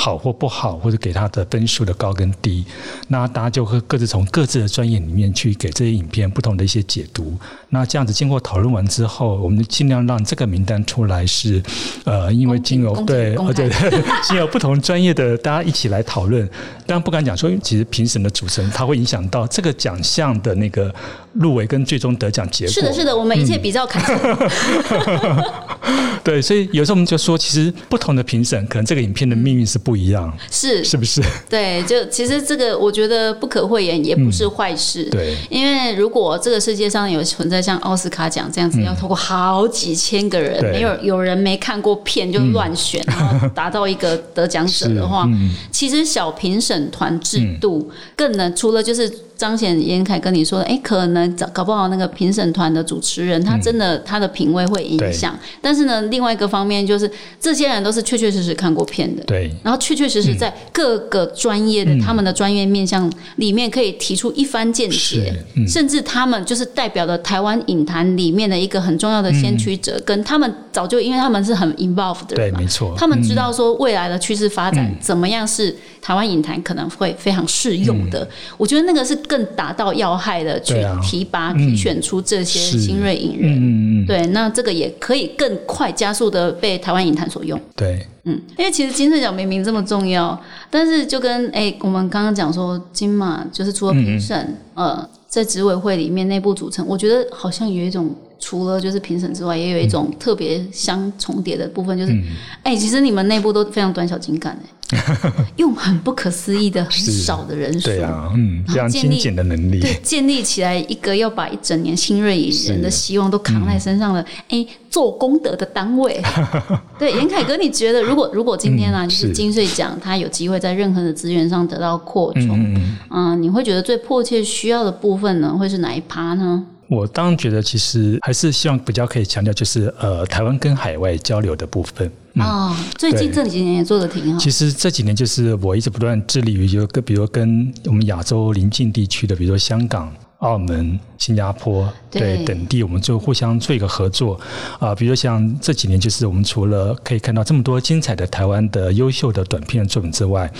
[0.00, 2.64] 好或不好，或者给他的分数的高跟低，
[3.08, 7.36] 那大家就会各自从各自的专业里面去给这些影片不同的一些解读。
[7.70, 11.62] 那这样子经过讨论完之后，我们尽量让这个名单出来是，
[12.04, 13.90] 呃，因为经由对，公而且开
[14.22, 16.48] 经由不同专业的大家一起来讨论。
[16.86, 20.94] 当然不敢讲说，其实评审的组成，它会影响到这个奖项的那个
[21.34, 22.72] 入围跟最终得奖结果。
[22.72, 25.52] 是的，是的，我们一嗯切比较坎坷。
[26.24, 31.22] 对，所以有时候我们就说，其实不同的评审，可能这个影片的命运是不一样，是是不是？
[31.48, 35.04] 对，就其实这个我觉得不可讳言，也不是坏事。
[35.04, 45.50] 嗯对，因为如果这个世界上有存在像奥斯卡奖这样子，要透过好几千个人，没有有人没看过片就乱选，然后 达到一个得奖者的话，嗯。
[45.70, 49.27] 其实小评审团制度更能除了就是。
[49.38, 55.38] 彰显严凯跟你说的，哎，可能搞搞不好那个评审团的主持人，他真的、他的品味会影响。
[55.62, 57.08] 但是呢，另外一个方面就是，
[57.40, 65.66] 这些人都是确确实实看过片的，对，然后确确实实在各个专业的、他们的专业面向里面，可以提出一番见解，嗯。
[65.68, 72.92] 甚至他们就是代表了台湾影坛里面的一个很重要的先驱者，跟他们早就因为他们是很 involved 的对，人嘛没，错。
[72.98, 74.96] 他们知道说未来的趋势发展、嗯。
[75.00, 75.72] 怎么样是
[76.02, 78.28] 台湾影坛可能会非常适用的。
[78.56, 82.80] 我觉得那个是更达到要害的，去提拔、提选出这些是。
[82.80, 83.52] 新锐影人。
[83.52, 87.60] 嗯嗯嗯，对，那这个也可以更快加速的被台湾影坛所用。
[87.76, 102.16] 对，嗯，因为其实金穗奖明明这么重要，但是就跟哎、我们刚刚讲说金马就是除了评审，呃，在执委会里面内部组成，我觉得好像有一种除了就是评审之外，也有一种特别相重叠的部分，就是
[102.62, 104.70] 哎、其实你们内部都非常短小精干哎、
[105.56, 116.22] 用很不可思议的很少的人数，对啊，嗯，非常然后建立精简的能力，对，建立起来一个要把一整年新锐影人的希望都扛在身上的，哎、做功德的单位。
[116.98, 122.74] 对，严凯哥，你觉得如果如果今天啊，嗯就是是金穗奖，他有机会在任何的资源上得到扩充，
[123.10, 126.64] 嗯、你会觉得最迫切需要的部分呢，会是哪一趴呢？
[126.88, 132.10] 我当然觉得，其实还是希望比较可以强调，就是呃，台湾跟海外交流的部分。
[132.44, 134.38] 啊、最近这几年也做的挺好。
[134.38, 142.20] 其实这几年就是我一直不断致力于，就跟比如跟我们亚洲邻近地区的，比如说香港、澳门、新加坡对。
[142.20, 144.38] 对等地，我们就互相做一个合作。
[144.78, 150.50] 啊、比如像这几年，就是我们除了可以看到这么多精彩的台湾的优秀的短片作品之外，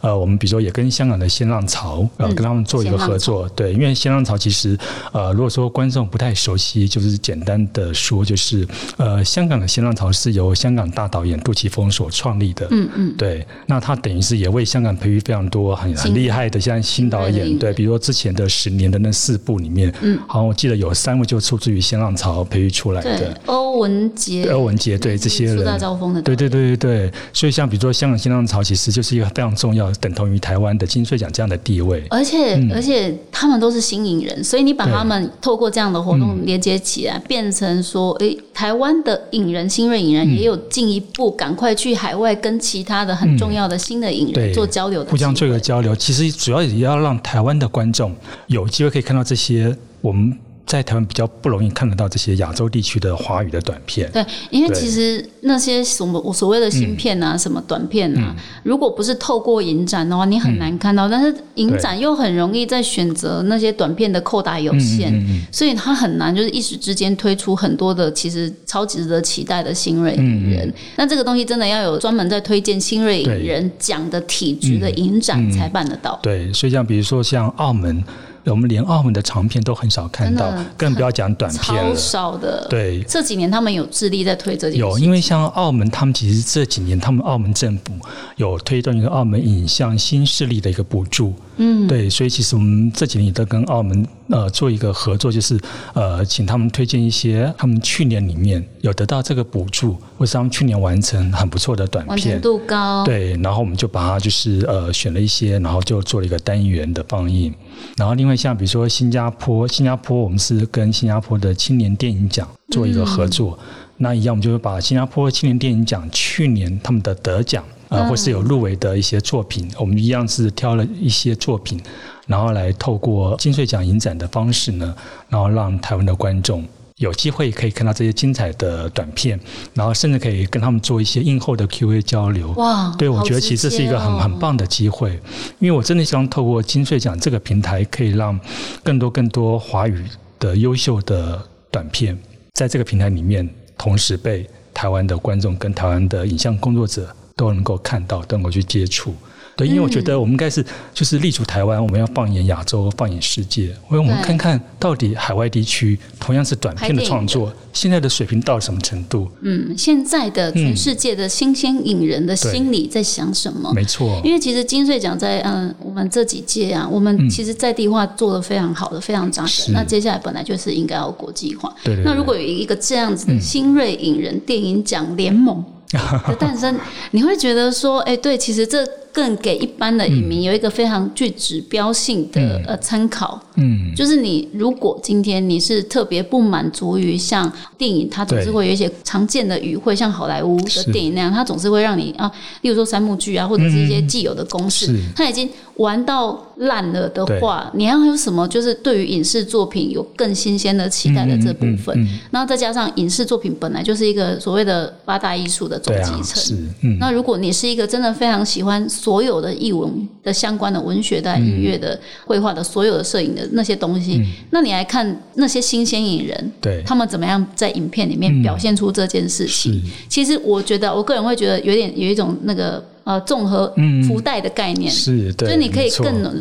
[0.00, 4.78] 呃，我们比如说也跟香港的新浪潮呃、嗯跟他们做一个合作，对，因为新浪潮其实
[5.12, 8.66] 呃，如果说观众不太熟悉，就是简单的说，就是
[8.96, 20.18] 呃，香港的新浪潮是由香港大导演杜琪峰所创立的，嗯嗯，对，那他等于是也为香港培育非常多很很厉害的像新导演，对，比如说之前的十年的那四部里面，嗯。
[20.26, 25.80] 好像我记得有三位就出自于新浪潮培育出来对的，，欧文杰、欧文杰对这些树大人。
[25.80, 32.02] 招风的，对对对对对，所以像比如说香港新浪潮，其实就是一个非常重要，等同于台湾的金穗奖这样的地位。
[32.10, 32.72] 而且、嗯。
[32.74, 40.32] 而且他们都是新颖人，所以你把他们透过这样的活动嗯连接起来，变成说，诶，台湾的影人、新锐影人嗯。
[40.32, 45.94] 也有进一步赶快去海外跟其他的很重要的新的影人对做交流的，互相做一个交流。
[45.94, 48.14] 其实主要也要让台湾的观众
[48.46, 54.10] 有机会可以看到这些我们在台湾比较不容易看得到这些亚洲地区的华语的短片。
[54.10, 61.08] 对，因为其实那些什么我所谓的芯片啊、什么短片嗯啊，如果不是透过影展的话，你很难看到。
[61.08, 65.12] 但是影展又很容易在选择那些短片的扣打有限，
[65.50, 70.68] 所以它很难就是一时之间推出很多的其实超值得期待的新锐影人。
[70.68, 76.18] 嗯那这个东西真的要有专门在推荐新锐影人奖的体质的影展才办得到。
[76.22, 78.02] 对，所以像比如说像澳门，
[78.44, 81.96] 我们连澳门的长片都很少看到，更不要讲短片超了。
[81.96, 87.94] 少的，对，这几年他们有致力在推这件事有，因为像澳门，他们其实这几年，他们澳门政府
[88.36, 95.56] 有推动一个澳门影像新势力的一个补助，嗯，对，所以其实我们这几年也都跟澳门呃做一个合作，就是
[95.94, 107.54] 呃请他们推荐一些他们去年里面有得到这个补助，或是他们去年完成很不错的短片完成，度高，对，然后我们就把它就是呃选了一些，然后就做了一个单元的放映。
[107.96, 113.58] 然后另外像比如说新加坡，新加坡我们是跟新加坡的青年电影奖做一个合作，
[113.98, 117.62] 那一样我们就会把新加坡青年电影奖去年他们的得奖。
[117.92, 121.78] 呃，或是有入围的一些作品，我们一样是挑了一些作品，
[122.26, 124.94] 然后来透过金穗奖影展的方式呢，
[125.28, 126.64] 然后让台湾的观众
[126.96, 129.38] 有机会可以看到这些精彩的短片，
[129.74, 132.50] 然后甚至可以跟他们做一些映后的 Q&A 交流。
[132.52, 135.20] 哇，对，我觉得其实这是一个很哦很棒的机会，
[135.58, 138.38] 因为我真的希望透过金穗奖这个平台，可以让
[138.82, 140.04] 更多更多华语
[140.38, 142.18] 的优秀的短片，
[142.54, 149.14] 在这个平台里面同时被台湾的观众跟台湾的影像工作者都能够看到，都能够去接触。
[149.54, 150.64] 对，因为我觉得我们应该是
[150.94, 159.28] 就是立足台湾，我们要放眼亚洲，放眼世界，因为我们看看到底海外地区同样是短片的创作，现在的水平到什么程度？
[159.42, 163.70] 嗯，现在的全世界的新鲜影人的心理在想什么？
[163.74, 169.70] 没错，因为其实金穗奖在嗯我们这几届啊，我们其实在地化做的非常好的，非常扎实。
[169.72, 171.70] 那接下来本来就是应该要国际化。
[171.84, 175.62] 对对对那如果有一个这样子的新锐影人电影奖联盟
[176.26, 176.78] 的诞生，
[177.10, 183.40] 你会觉得说，哎，对，其实这更给一般的影迷有一个非常具指标性的呃参考。
[183.56, 194.98] 嗯，就是你如果今天你是特别不满足于像电影，它总是会有一些常见的语汇，像好莱坞的电影那样，它总是会让你啊，例如说三幕剧啊，或者是一些既有的公式，是。
[195.14, 195.46] 它已经
[195.76, 202.18] 玩到烂了的话，你要有什么就是对于影视作品有更新鲜的期待的这部分，嗯嗯嗯。
[202.30, 216.82] 然后再加上影视作品本来就是一个所谓的八大艺术的总集成，是，嗯，那如果你是一个真的非常喜欢所有的译文的相关的文学的、音乐的、绘画的、所有的摄影的那些东西，那你来看那些新鲜影人，对。
[216.86, 219.72] 他们怎么样在影片里面表现出这件事情？
[219.74, 219.80] 是。
[220.08, 223.74] 其实我觉得，我个人会觉得有点有一种那个呃综合
[224.06, 226.40] 福袋的概念，是，对，就是你可以更。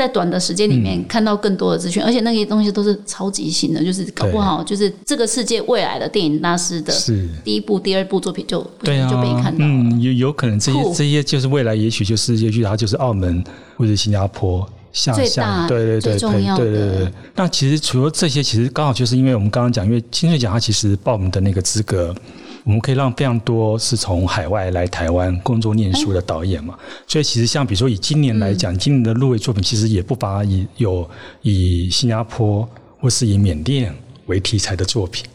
[0.00, 6.92] 在短的时间里面看到更多的资讯，而且那些东西都是超级新的，就是搞不好就是这个世界未来的电影大师的。
[7.44, 9.70] 第一部、第二部作品就对啊，就被看到了。
[9.70, 13.44] 嗯，有有可能这些这些就是未来，也许就是也许它就是澳门
[13.76, 14.66] 或者新加坡。
[14.92, 17.12] 像最大像对对对最重要对对对。
[17.36, 22.12] 那其实除了这些，其实刚好就是因为我们刚刚讲，因为金穗奖它其实报名的那个资格，
[22.70, 26.78] 我们可以让非常多是从海外来台湾工作念书的导演嘛。
[27.04, 31.10] 所以其实像比如说以今年来讲，今年的入围作品其实也不乏以有
[31.42, 32.68] 以新加坡
[33.00, 33.92] 或是以缅甸
[34.26, 35.26] 为题材的作品。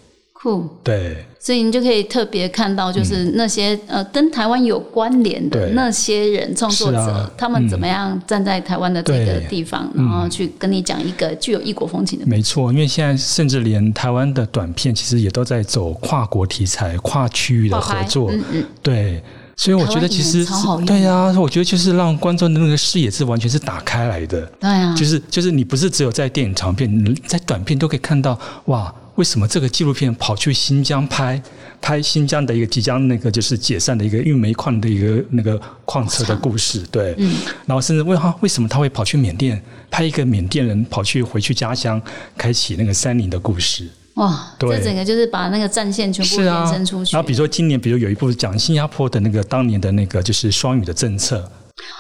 [0.46, 0.68] 酷。
[0.84, 1.26] 对。
[1.40, 7.32] 所以你就可以特别看到，就是那些、呃跟台湾有关联的那些人创作者，啊。
[7.38, 12.26] 他们怎么样站在台湾的这个地方，然后去跟你讲一个具有异国风情的。
[12.26, 19.24] 没错，因为现在甚至连台湾的短片其实也都在走跨国题材、跨区域的合作，嗯嗯，对。
[19.58, 20.46] 所以我觉得其实
[20.86, 24.42] 对呀、我觉得就是让观众的那个视野是完全是打开来的。
[24.60, 31.42] 对啊，就是就是你不是只有在电影长片，你在短片都可以看到哇，为什么这个纪录片跑去新疆拍
[31.82, 37.34] 拍新疆的一个即将那个就是解散的一个运煤矿的一个那个矿车的故事，对，嗯
[37.66, 42.02] 然后甚至问他为什么他会跑去缅甸拍一个缅甸人跑去回去家乡
[42.38, 44.78] 开启那个山林的故事，哇，对。
[44.78, 47.14] 这整个就是把那个战线全部延伸出，去。
[47.14, 51.50] 然后比如说今年，比如有一部讲新加坡的那个当年的那个就是双语的政策，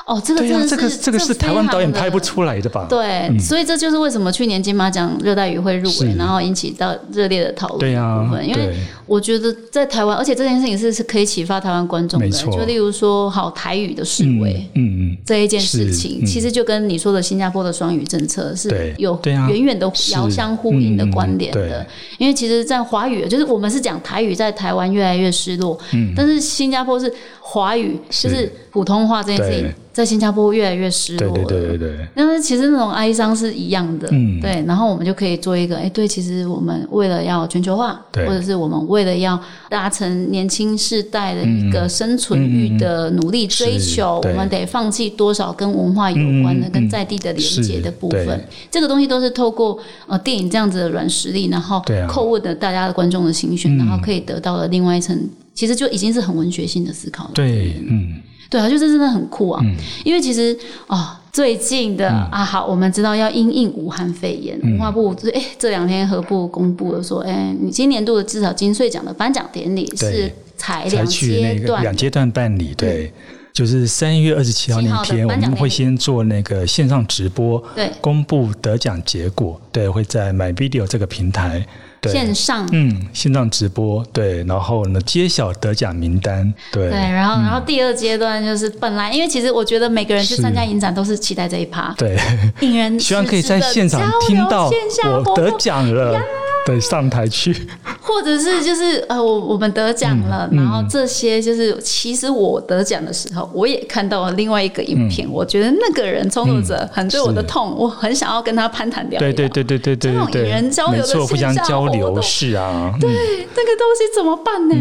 [0.06, 2.20] 哦，这个、真的是这个这个是台湾导演拍不。
[2.26, 2.88] 出来的吧？
[2.90, 8.48] 对，所以这就是为什么去年金马奖热带鱼会入围，然后引起到热烈的讨论对呀、的部分。
[8.48, 12.28] 因为我觉得在台湾，而且这件事情是是可以启发台湾观众的。
[12.30, 14.54] 就例如说，好台语的示威。
[14.74, 21.86] 嗯嗯，这一件事情，嗯其实就跟你说的新加坡的双语政策是有远远的遥相呼应的关联的。
[22.18, 31.44] 因为其实，在华语，就是我们是讲台语在台湾越来越失落，嗯但是新加坡是华语，就是普通话这件事情对，在新加坡越来越失落了。
[31.46, 32.08] 对对对对。
[32.16, 34.64] 但是其实那种哀伤是一样的，嗯对。
[34.68, 39.40] 然后我们就可以做一个，哎，对，其实我们为了要全球化，或者是我们为了要
[39.70, 48.48] 达成年轻世代的一个生存欲的努力追求，我们得放弃多少跟文化有关的、跟在地的连接的部分。
[48.70, 55.18] 这个东西都是透过呃电影这样子的软实力，然后叩问的大家的观众的心弦，嗯然后可以得到了另外一层，
[55.54, 57.32] 其实就已经是很文学性的思考了。
[57.34, 58.16] 对，嗯，
[58.50, 59.64] 对啊，就是真的很酷啊！
[60.04, 62.30] 因为其实哦，最近的、嗯。
[62.32, 73.12] 啊，好，我们知道要因应武汉肺炎，文化部哎这两天何部公布了说，哎，你今年度的至少金穗奖的颁奖典礼是对采两采取那个阶段两阶段办理，对。
[73.54, 77.90] 就是三月二十七号那7号天，我们会先做那个线上直播，对。
[78.02, 81.66] 公布得奖结果，对，会在 My Video 这个平台，对，
[82.10, 82.68] 线上。
[82.72, 92.18] 嗯，线上直播，对，然后呢，揭晓得奖名单，对，对，然后，然后第二阶段就是本来，因为其实我觉得每个人去参加影展都是期待这一趴，对，
[92.62, 94.70] 引人 希望可以在现场听到
[95.04, 96.20] 我得奖了，
[96.66, 97.56] 对，上台去，
[98.02, 105.10] 或者是就是呃，我我们得奖了，嗯然后这些就是其实我得奖的时候，我也看到了另外一个影嗯。
[105.10, 109.50] 片，我觉得那个人创作者很对我的痛，我很想要跟他攀谈聊一对聊。
[109.50, 110.12] 对对对对对。
[110.12, 113.00] 这种对引人交流的互相交流是啊，嗯。
[113.00, 113.12] 对，
[113.54, 114.76] 这个东西怎么办呢？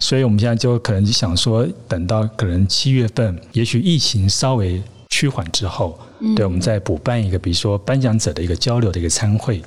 [0.00, 6.34] 所以我们现在就可能就想说，等到可能七月份，也许疫情稍微趋缓之后，嗯。
[6.34, 9.62] 对，我们再补办一个，比如说颁奖者的一个交流的一个参会，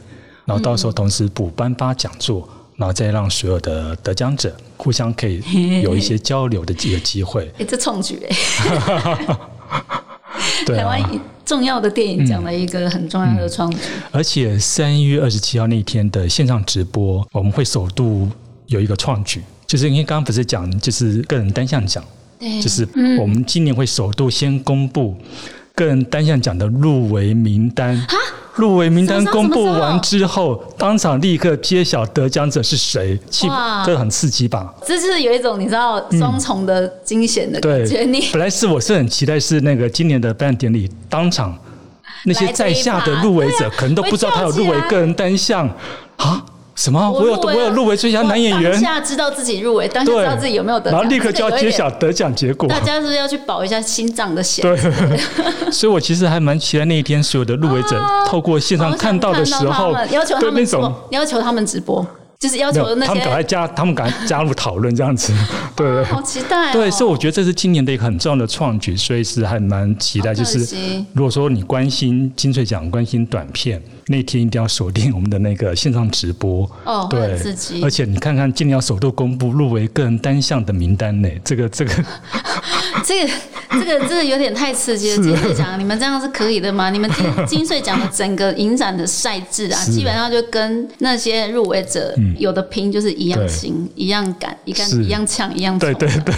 [0.45, 5.41] 然后到时候同时补颁发讲座，然后再让所有的得奖者互相可以
[5.81, 7.51] 有一些交流的一个机会。
[7.59, 8.35] 哎，这创举哎，
[10.65, 11.11] 对台湾啊，
[11.45, 13.77] 重要的电影奖的一个很重要的创举。
[14.11, 18.29] 而且三月二十七号那天的线上直播，我们会首度
[18.67, 22.03] 有一个创举，就是因为刚刚不是讲就是个人单项奖。
[22.39, 22.87] 对，就是
[23.19, 25.15] 我们今年会首度先公布
[25.75, 28.05] 个人单项奖的入围名单。
[28.55, 33.83] 入围名单公布完之后，当场立刻揭晓得奖者是谁，气哇。
[33.85, 34.73] 这很刺激吧？
[34.85, 41.57] 这是有一种你知道双重的惊险的感对觉，你，本来是我是很期待是那个今年的颁奖典礼当场
[42.25, 45.67] 那些在下的入围者可能都不知道他有入围个人单项。
[46.17, 46.45] 啊？
[46.75, 47.11] 什么？
[47.11, 52.67] 我有我有入围最佳男演我员当，下知道自己入围，当下对知道自己有没有得奖，然后立刻就要揭晓得奖结果。
[52.67, 54.63] 大家是不是要去保一下心脏的险？
[54.63, 54.77] 对，
[55.71, 62.05] 所以我其实还蛮期待那一天所有的入围者透过线上看到的时候要求，那种们直播，要求他们直播，
[62.39, 65.31] 就是要，求那他们赶快，加，他们赶快加入讨论这样子，
[65.75, 66.03] 对。
[66.05, 66.73] 好期待哦。
[66.73, 70.33] 对，所以我觉得这是今年的一个很重要的创举，所以是还蛮期待。
[70.33, 70.59] 就是
[71.13, 76.69] 如果说你关心金穗奖、关心短片，那天一定要锁定我们的那个线上直播。
[76.83, 77.89] 哦，对很刺激而。
[77.89, 81.91] 且你看看今年要首度公布入围个人单项的名单呢，这个这个
[83.05, 83.33] 这个
[83.71, 85.23] 这个这个有点太刺激了。
[85.23, 86.89] 金穗奖，你们这样是可以的吗？
[86.89, 96.33] 你们金 金穗奖的整个影展的赛制啊，基本上就跟那些入围者有的拼就是一样对新、一样赶、一样一样呛、一样对对对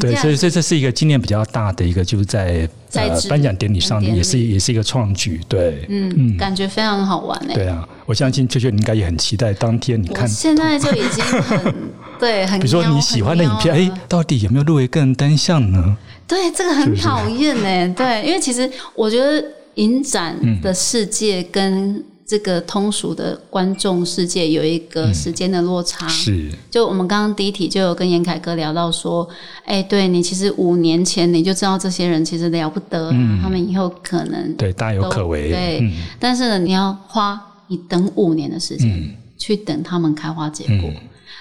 [0.00, 5.40] 对，所以所以这是一个今年比较大的一个，就是在呃赛制颁奖典礼上也是也是一个创举。
[5.48, 10.28] 对，嗯，感觉非常好玩哎、对啊，我相信秋秋你应该也很期待当天你看。
[10.28, 11.74] 现在就已经很
[12.18, 15.96] 对，很比如说你喜欢的影片，哎到底有没有入围个人单项呢？
[16.26, 17.94] 对，这个很讨厌呢。
[17.94, 26.06] 对，因为其实我觉得影展的世界跟这个通俗的观众世界有一个时间的落差。
[26.06, 29.28] 是，就我们刚刚第一题就有跟严凯哥聊到说，
[29.64, 35.50] 哎，对你其实五年前你就知道这些人其实了不得、啊，他们以后可能对，大有可为。
[35.50, 36.04] 对，嗯。
[36.20, 39.10] 但是呢，你要花你等五年的时间、嗯。
[39.36, 40.88] 去等他们开花结果。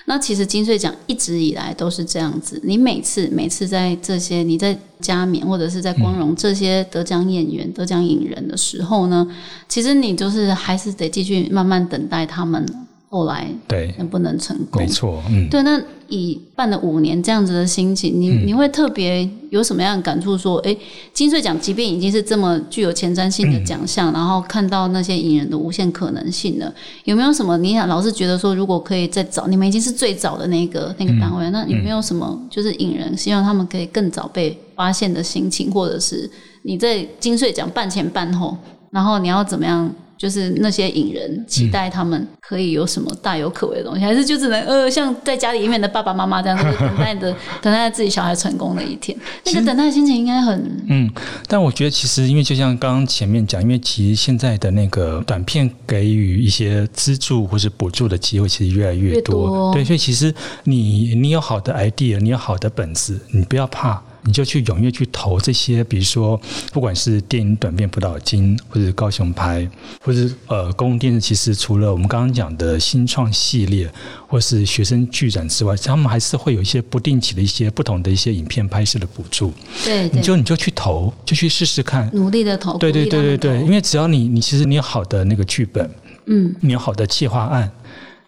[0.10, 9.28] 嗯那其实金穗奖一直以来都是这样子，你每次每次在这些你在加冕或者是在光荣这些得奖演员、得奖影人的时候呢，
[9.68, 12.66] 其实你就是还是得继续慢慢等待他们
[13.08, 14.88] 后来对，能不能成功没。
[14.88, 15.80] 错，嗯，对，那
[16.10, 20.38] 以办了五年这样子的心情，你你会特别有什么样的感触？
[20.38, 20.76] 说，哎，
[21.14, 26.74] 金穗奖即便已经是这么具有前瞻性的奖项，然后看到那些影人的无限可能性了，
[27.06, 27.58] 有没有什么？
[27.58, 36.30] 你想老是觉得说，如果可以再早，你们已经是最早的那个那个单位，那有没有什么就是影人希望他们可以更早被发现的心情，或者是
[36.64, 38.58] 你在金穗奖办前办后，
[38.92, 39.90] 然后你要怎么样？
[40.20, 51.10] 就是那些影人期待他们可以有什么大有可为的东西，还是就只能呃像在家里面的爸爸妈妈这样，就是等待的 等待自己小孩成功的一天，那个等待的心情应该很嗯，
[51.48, 64.04] 但我觉得其实，因为就像刚刚前面讲，因为其实现在的那个短片给予一些资助或是补助的机会，其实越来越越多对，所以其实你你有好的 idea，你有好的本子，你不要怕。
[64.24, 66.40] 你就去踊跃去投这些，比如说，
[66.74, 69.68] 不管是电影短片辅导金，或者是高雄拍，
[70.02, 73.90] 或者是呃公共电视，其实除了我们刚刚讲的新创系列，
[74.28, 79.54] 或是学生剧展之外，他们还是会有一些不定期的一些不同的一些影片拍摄的补助。
[79.84, 82.10] 对对，你就你就去投，就去试试看。
[82.14, 85.90] 努力的投，对对对对对，因为只要你你其实你有好的那个剧本，
[86.26, 87.72] 嗯，你有好的企划案，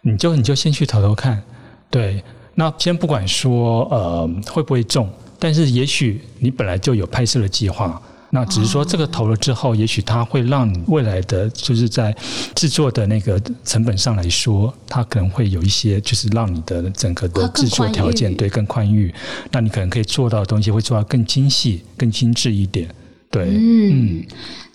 [0.01, 1.41] 你就你就先去投投看。
[1.89, 2.23] 对，
[2.55, 5.09] 那先不管说呃会不会中，
[5.41, 7.99] 但是也许你本来就有拍摄的计划。
[8.33, 12.15] 那只是说这个投了之后，也许它会让你未来的就是在
[12.55, 19.13] 制作的那个成本上来说，它可能会有一些就是让你的整个的制作条件对更宽裕，
[19.51, 22.87] 那你可能可以做到的东西会做到更精细、更精致一点。
[23.31, 24.21] 对，嗯，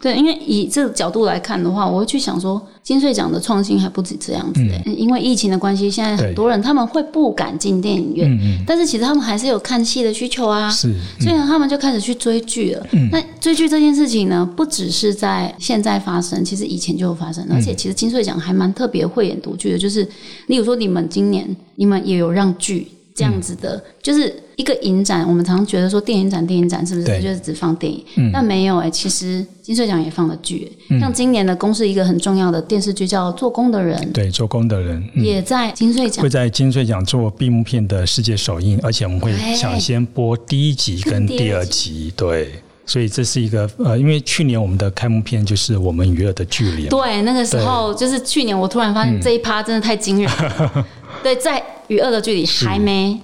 [0.00, 10.70] 对，因为以这个角度来看的话，我会去想说，金穗奖的创新还不止这样子、欸因为疫情的关系，现在很多人他们会不敢进电影院，嗯嗯，但是其实他们还是有看戏的需求啊。
[10.70, 12.86] 是，所以呢，他们就开始去追剧了。
[12.92, 17.46] 嗯那追剧这件事情呢，不只是在现在发生，其实以前就有发生。
[17.50, 20.09] 而且，其实金穗奖还蛮特别慧眼独具的，就是
[20.46, 25.26] 例如说，你们今年你们也有让剧这样子的，就是一个影展。
[25.26, 28.04] 我们常觉得说电影展、电影展是不是就是只放电影？
[28.16, 28.30] 嗯。
[28.30, 35.24] 但没有哎、其实金穗奖也放了剧、欸像今年的公是一个很重要的电视剧叫《做工的人》，对，做工的人，嗯。
[35.24, 36.22] 也在金穗奖。
[36.22, 39.54] 会在金穗奖做闭幕片的世界首映，而且我们会哎。
[39.54, 42.52] 抢先播第一集跟第二集，对，
[42.87, 50.87] 所以这是一个呃，因为去年我们的开幕片就是我们娱乐的距离，对，那个时候就是去年，我突然发嗯现这一趴真的太惊人了。
[51.22, 53.20] 对，在与恶的距离还没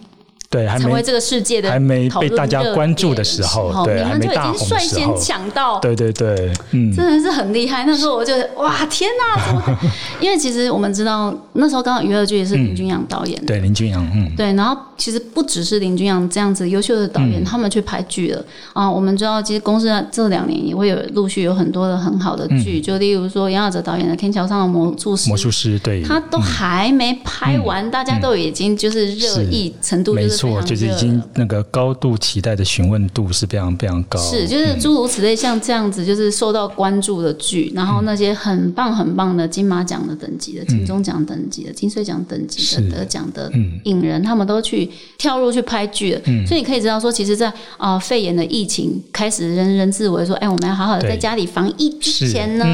[0.53, 5.33] 对，还没成为这个世界的还没被大家热关注的时候对你们就已还没大经率先红的时候。
[5.33, 7.85] 抢到，对对对，嗯，真的是很厉害。
[7.87, 9.79] 那时候我就哇 天哪，怎么？
[10.21, 13.41] 因为其实我们知道那时候刚好娱乐剧也是林君阳导演。
[13.41, 13.47] 的。
[13.47, 18.45] 对林君阳，嗯，对，然后其实不只是林君阳这样子优秀的导演，他们去拍剧了。
[18.75, 18.91] 啊。
[18.91, 43.81] 我们知道，其实公司这两年也会有陆续有很多的很好的剧，就例如说杨雅哲导演的《天桥上的魔术师》，魔术师对，他都还没拍完，大家都已经就是热议程度就是错，就是已经那个高度期待的询问度是非常非常高，是，就是诸如此类，像这样子，就是受到关注的剧，然后那些很棒很棒的金马奖的等级的、金钟奖等级的、金穗奖等级的得奖的嗯。
[43.85, 44.89] 影人，他们都去
[45.19, 46.21] 跳入去拍剧了。
[46.47, 52.65] 所以你可以知道说，其实在，啊肺炎的疫情开始人人自危，说，哎，我们要好好的在家里防疫之前呢，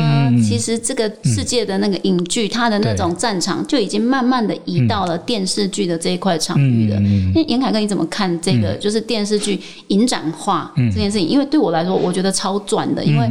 [0.42, 6.96] 其实这个世界的那个影剧，它的那种战场就已经慢慢的移到了电视剧的这一块场域了。
[7.00, 8.74] 嗯那严凯哥，你怎么看这个？
[8.74, 11.26] 就是电视剧影展化这件事情？
[11.26, 13.04] 因为对我来说，我觉得超赚的。
[13.04, 13.28] 因为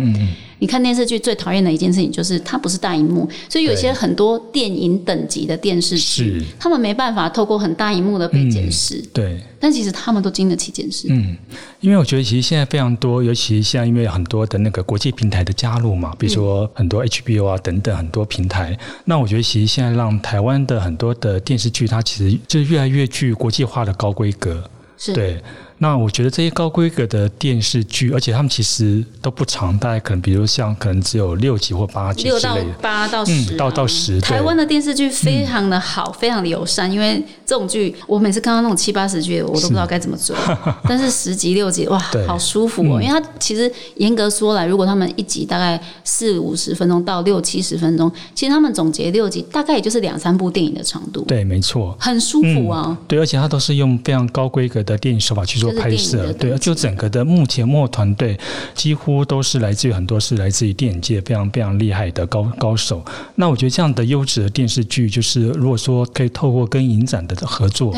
[0.60, 9.39] 你看电视剧最讨厌的一件事情就是它不是大荧幕，所以有些很多电影等级的电视剧是，他们没办法透过很大荧幕的被检视，对。
[9.60, 11.08] 但其实他们都经得起检视。
[11.10, 11.36] 嗯，
[11.80, 24.64] 因为我觉得其实现在非常多，尤其现在因为很多的那个国际平台的加入嘛，比如说很多 HBO 啊等等很多平台，那我觉得其实现在让台湾的很多的电视剧，它其实就是越来越具国际化的高规格。
[24.95, 25.41] 是，对，
[25.80, 32.73] 那我觉得这些高规格的电视剧，而且他们其实都不长，大概可能比如像可能只有六集或八集六到之类的。
[32.82, 40.36] 八到十、啊嗯到到10对台湾的电视剧非常的好，非常的友善，因为这种剧我每次看到那种七八十集，我都不知道该怎么追。
[40.88, 43.01] 但是十集六集，哇，好舒服哦！
[43.01, 51.95] 因为它其实严格说来，如果他们一集大概四五十分钟到六七十分钟，其实他们总结六集，大概也就是两三部电影的长度，对，没错。
[51.99, 52.97] 很舒服啊。
[53.07, 58.38] 对，而且它都是用非常高规格的电影手法去做拍摄对，就整个的目前幕后团队
[58.74, 63.03] 几乎都是来自于很多是来自于电影界非常非常厉害的高高手。
[63.36, 67.93] 那我觉得这样的优质的电视剧，就是如果说可以透过跟影展的合作，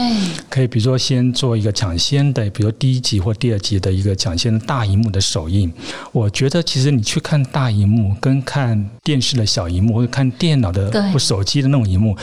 [0.50, 5.72] 可以比如说先做一个抢先的，比如第一集或第二集的一个抢先的大荧幕的首映。
[6.12, 12.16] 我觉得其实你去看大荧幕，跟看电视的小荧幕，或者看电脑的或手机的那种荧幕，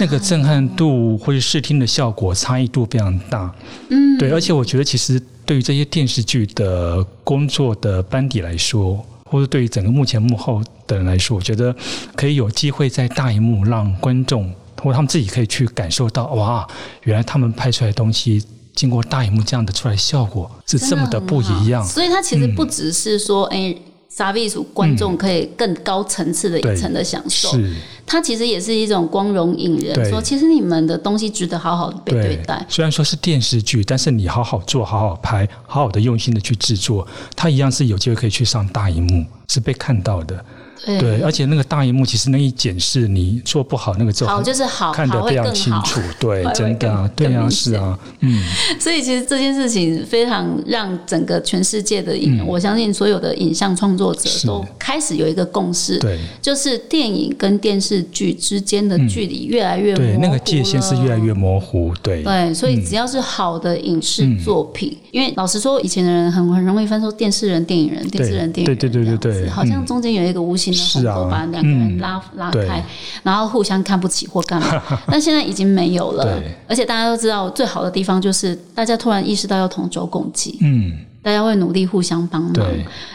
[0.00, 3.52] 那个震撼度或者视听的效果差异度非常大。
[3.90, 11.74] 嗯，对，而且我觉得其实对于这些电视剧的工作的班底来说，或者对于整个幕前幕后的人来说，我觉得
[12.14, 16.64] 可以有机会在大荧幕让观众或他们自己可以去感受到，哇，
[17.02, 18.40] 原来他们拍出来的东西。
[18.72, 23.74] 经过大荧幕这样的出来效果是这么的不一样，所以它其实不只是说，哎、
[24.08, 27.74] 沙比族观众可以更高层次的一层的享受，是
[28.14, 32.64] 它其实也是一种光荣引人，说其实你们的东西值得好好的被对待。
[32.68, 37.04] 虽然说是电视剧，但是你好好做、好好拍、好好的用心的去制作，
[37.34, 40.44] 它一样是有机会可以去上大荧幕，是被看到的。
[40.84, 40.98] 对。
[40.98, 45.44] 对，而且那个大荧幕其实那一检视你做不好那个之后，好就是好，看得非常。
[45.54, 46.00] 清楚。
[46.18, 48.42] 对 真的啊，对啊，是啊，嗯，
[48.80, 56.18] 所以其实这件事情非常让整个全世界的影，我相信所有的影像创作者都开始有一个共识，对。
[56.40, 61.92] 就是电影跟电视剧之间的距离越来越模糊对，那个界限是越来越模糊。
[62.02, 69.86] 对，对，所以只要是好的影视作品，因为老实说，以前的人很很容易分说电视人、电影人、电视人、电影人，对对对对好像嗯。
[69.86, 72.84] 中间有一个无形的是啊鸿沟，把两个人嗯拉拉开，
[73.22, 74.82] 然后互相看不起或干嘛。
[75.06, 80.92] 但现在已经没有了，而且大家都知道，最好的地方就是大家突然意识到要同舟共济，嗯，
[81.22, 82.54] 大家会努力互相帮忙。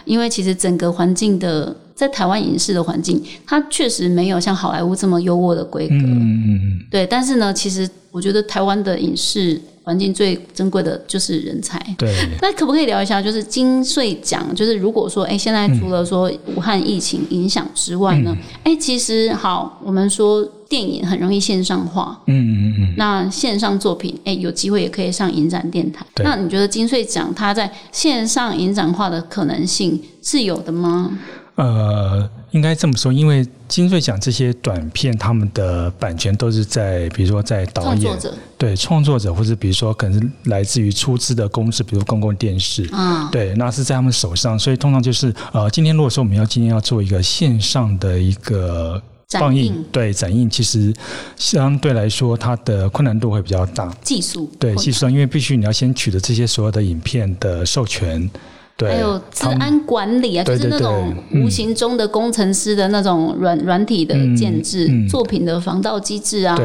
[0.06, 5.96] 因为其实整个环境的，在台湾影视的环境，它确实没有像好莱坞这么优渥的规格。
[5.96, 11.84] 嗯嗯嗯，对，但是呢，其实我觉得台湾的影视环境最珍贵的就是人才。
[11.98, 14.54] 对，那可不可以聊一下，就是金穗奖？
[14.54, 26.06] 就是如果说，哎，现在除了说武汉疫情影响之外呢，哎、其实好，我们说电影很容易线上化，嗯嗯嗯，那线上作品，哎，有机会也可以上影展电台。
[26.18, 31.18] 那你觉得金穗奖它在线上影展化的可能性是有的吗？
[31.56, 38.18] 呃，应该这么说，因为金穗奖这些短片，他们的版权都是在，比如说在导演
[38.58, 50.92] 对创作者，或者比如说可能是来自于出资的公司，比如公共电视，嗯，对，那是在他们手上，所以通常就是呃，今天如果说我们要今天要做一个线上的一个放映映，对展映，其实
[51.38, 53.88] 相对来说它的困难度会比较大。
[54.02, 54.50] 技术。
[54.58, 58.32] 对，技术上，因为必须你要先取得这些所有的影片的授权，对，
[58.88, 65.08] 还有治安管理啊，就是那种无形中的工程师的那种软软体的建制、嗯嗯。
[65.08, 66.58] 作品的防盗机制啊，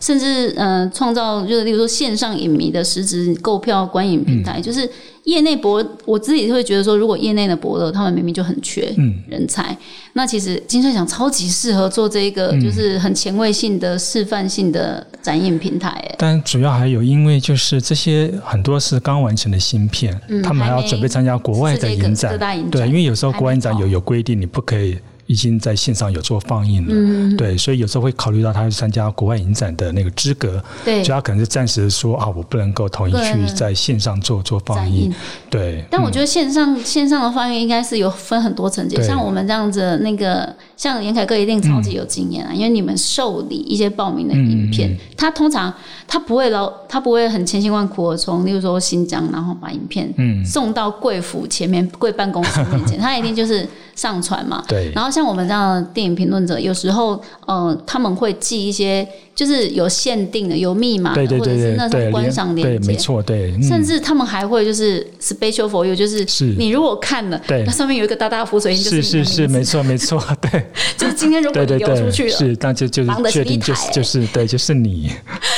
[0.00, 4.42] 甚至呃创造就是例如说线上影迷的实质购票观影平嗯。
[4.42, 4.88] 台，就是
[5.28, 9.14] 业内博，我自己会觉得说，如果业内的博乐他们明明就很缺嗯。
[9.28, 9.76] 人才，
[10.14, 12.60] 那其实金穗奖超级适合做这一个嗯。
[12.60, 22.38] 就是很前卫性的示范性的展映平台，哎，但主要还有，因为就是这些很多是刚完成的芯片，嗯他们还要准备参加国外的影，展。
[22.70, 24.96] 对，因为有时候国外影展有有规定，你不可以
[25.28, 27.36] 已经在线上有做放映了，嗯。
[27.36, 31.04] 对，所以有时候会考虑到他去参加国外影展的那个资格，对。
[31.04, 35.14] 所以他可能是暂时说啊，我不能够同意去在线上做做放映。
[35.48, 45.72] 对，但我觉得线上、线上的放映应该是有分很多层级，像我们这样子那个，像严凯哥一定超级有经验啊，因为你们受理一些报名的影片，他通常
[46.06, 50.44] 他不会老，他不会很千辛万苦的从，例如说新疆，然后把影片嗯。
[50.44, 53.68] 送到贵府前面贵办公室面前， 他一定就是
[53.98, 54.64] 上传嘛。
[54.68, 54.92] 对。
[54.94, 62.92] 然后像我们这样的电影评论者，有时候呃他们会寄一些就是有限定的、有密码的，对对或者是对对对，那种观赏对，链接。
[62.92, 62.96] 没。
[62.96, 63.62] 错，对，嗯。
[63.62, 66.44] 甚至他们还会就是 special for you，就是是。
[66.56, 67.64] 你如果看了，对。
[67.66, 70.64] 那上面有一个大大浮水印，就是是是是，没错没错，对。
[70.96, 75.10] 就是今天如果你对对对，流出去了，是，那就就是确定起一台就是就是对，就是你，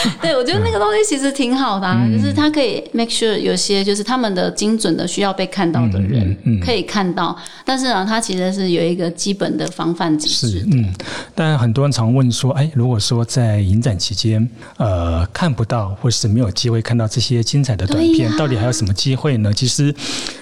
[0.22, 10.66] 对我觉得那个东西其实挺好的、啊，嗯就是它可以 make sure 有些就是他们的精准的需要被看到的人可以看到，但是呢，它其其实是有一个基本的防范机制是，。
[10.72, 10.94] 嗯，
[11.34, 19.52] 但很多人常问说，哎，如果说在影展期间，呃，看不到或是没有机会看到这些精彩的短片，到底还有什么机会呢？
[19.52, 19.92] 其实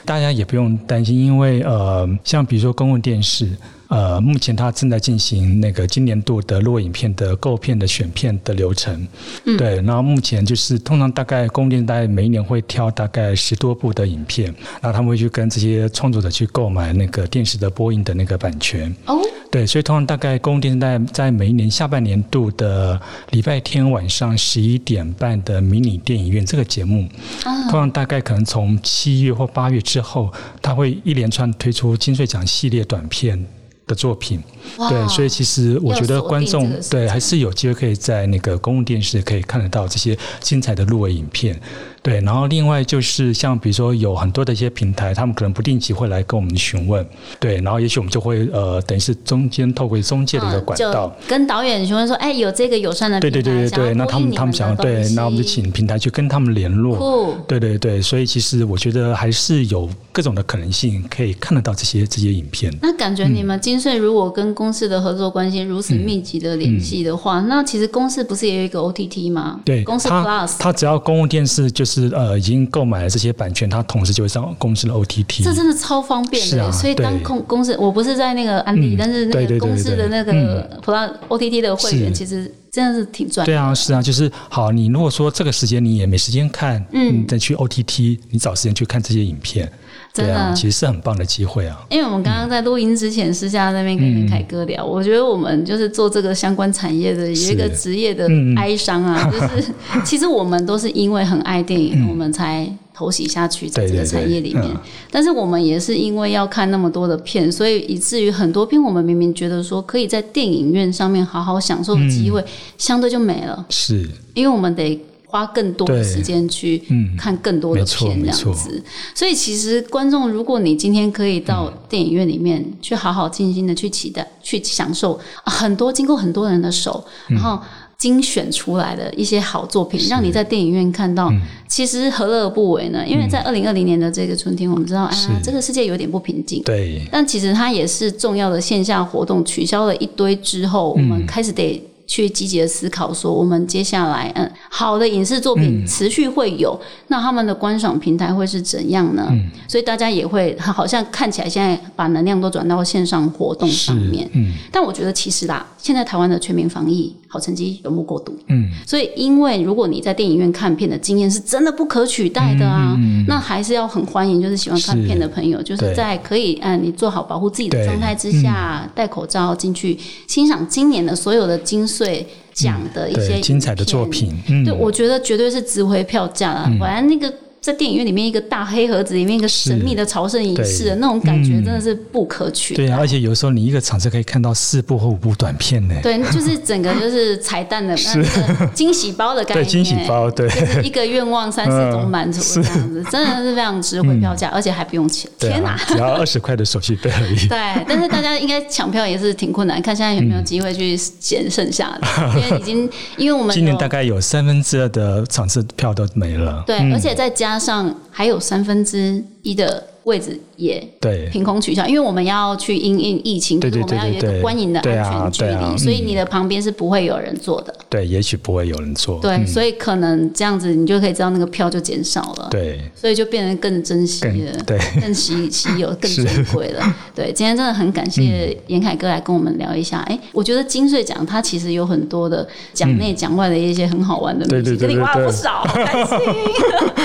[0.04, 3.48] 大家也不用担心，因为呃，像比如说公共电视。
[3.88, 9.06] 呃，目前它正在进行那个今年度的录影片的购片的选片的流程，
[9.44, 9.76] 嗯对。
[9.82, 19.18] 然后目前就是通常大概公共电概每一年会挑大概十多部的影片，然后他们会去跟这些创作者去购买那个电视的播映的那个版权，哦，
[19.50, 27.08] 对，所以通常大概公共电视台在每一年下半年度的礼拜天晚上十一点半的迷你电影院这个节目，
[27.44, 30.30] 啊通常大概可能从七月或八月之后，
[30.60, 33.42] 它会一连串推出金穗奖系列短片。
[33.88, 34.40] 的作品，
[34.88, 41.58] 对，所以其实我觉得观众对还是有机会可以在那个公共电视可以看得到这些精彩的入围影片，
[42.02, 42.20] 对。
[42.20, 47.06] 然后另外就是像比如说有很多的一些平台，他们可能不定期会来跟我们询问，
[47.38, 62.72] 对，然后也许我们就会呃，等于是中间透过中介的一个管道，跟导演询问说，哎，有这个友善的对对对对对，那他们他们想要对，那我们就请请平台去跟他们联络，对对对，所以其实我觉得还是有各种的可能性可以看得到这些这些影片。
[62.80, 69.52] 那感觉你们金穗如果跟公司的合作关系如此密集的联系的话，那其实公司不是也有一个 OTT 吗？
[69.54, 75.44] 嗯对，公司 Plus，它只要公共电视就是呃已经购买了这些版权，它同时就会上公司的 OTT。
[75.44, 76.48] 这真的超方便的。
[76.48, 83.44] 是啊所以当对公公司，我不是在那个安利，嗯但是那个公司的那对个 Plus OTT 的会员，其实真的是挺赚。
[83.44, 84.70] 对啊，是啊，就是好。
[84.70, 89.68] 你如果说这个时间你也没时间看，嗯你再去 OTT，你找时间去看这些影片，
[90.12, 91.84] 真的对啊，其实是很棒的机会啊。
[91.90, 99.72] 因为我们刚刚在录音之前，私下在那边跟凯哥聊，我觉得我们就是做这个相关产业的有一个职业的哀伤啊，就是
[100.06, 104.64] 其实我们都是因为很爱电影，嗯我们才投洗下去在这个产业里面。
[104.64, 104.80] 嗯。
[105.08, 112.32] 但是我们也是因为要看那么多的片，所以以至于很多片我们明明觉得说可以在电影院上面好好享受的机嗯。
[112.32, 112.44] 会，
[112.76, 115.00] 相对就没了，是，因为我们得。
[115.30, 117.14] 花更多的时间去嗯。
[117.14, 118.82] 看更多的片，这样子。
[119.14, 127.60] 所以其实观众，如果你今天可以到电影院里面去好好静心的去期待、去享受、啊很多经过很多人的手，然后
[127.98, 131.32] 精选出来的一些好作品，让你在电影院看到，
[131.66, 133.04] 其实何乐而不为呢？
[133.04, 136.62] 因为在二零二零年的这个春天，我们知道，哎呀，这个世界有点不平静。
[136.62, 149.28] 对，但其实它也是重要的线下活动取消了一堆之后，我们开始得去积极的思考，说我们接下来嗯好的影视作品持续会有，那他们的观赏平台会是怎样呢？
[149.68, 154.28] 所以大家也会好像看起来现在把能量都转到线上活动上面。
[154.32, 154.54] 嗯。
[154.72, 162.96] 但我觉得其实啦，现在台湾的全民防疫好成绩有目共睹，嗯，所以因为如果你在电影院看片的经验是真的不可取代的啊，
[163.26, 176.70] 那还是要很欢迎，就是喜欢看片的朋友，就是在可以嗯你做好保护自己的状态之下，戴口罩进去欣赏今年的所有的金穗奖的一些精彩的作品，嗯，对，我觉得绝对是值回票价了。
[176.78, 182.84] 反正那个在电影院里面一个大黑盒子里面一个神秘的朝圣仪式的那种感觉，嗯真的是不可取代。
[182.84, 185.94] 对啊，而且有时候你一个场次可以看到四部或五部短片呢。
[186.02, 195.30] 对，就是整个就是彩蛋的那个惊喜包的概念，对惊喜包对就是一个愿望三四种 满足这样子，真的是非常值回票价，而且还不用钱。
[195.38, 197.36] 对天哪啊！，只要二十块的手续费而已。
[197.48, 206.62] 对，但是大家应该抢票也是挺困难，看现在有没有机会去捡剩下的，因为已经因为我们今年大概有三分之二的场次票都没了。
[206.66, 217.72] 对，而且再加加上还有三分之一的位置也对凭空取消，因为我们要去因应疫情，对就是我们要有一个对对对观影的安啊全距离，所以嗯你的旁边是不会有人坐的。
[217.88, 219.20] 对，也许不会有人坐。
[219.20, 222.48] 对，嗯所以可能这样子你就可以知道那个票就减少了。
[222.50, 226.82] 对，所以就变得更珍惜更了，对更稀稀有、更 珍贵了。
[227.14, 229.98] 对，今天真的很感谢严凯哥来跟我们聊一下。
[230.08, 236.18] 哎、我觉得金穗奖它其实有很多的奖内奖外的一些很好玩的对东西，对对对对跟你挖了不少， 开心。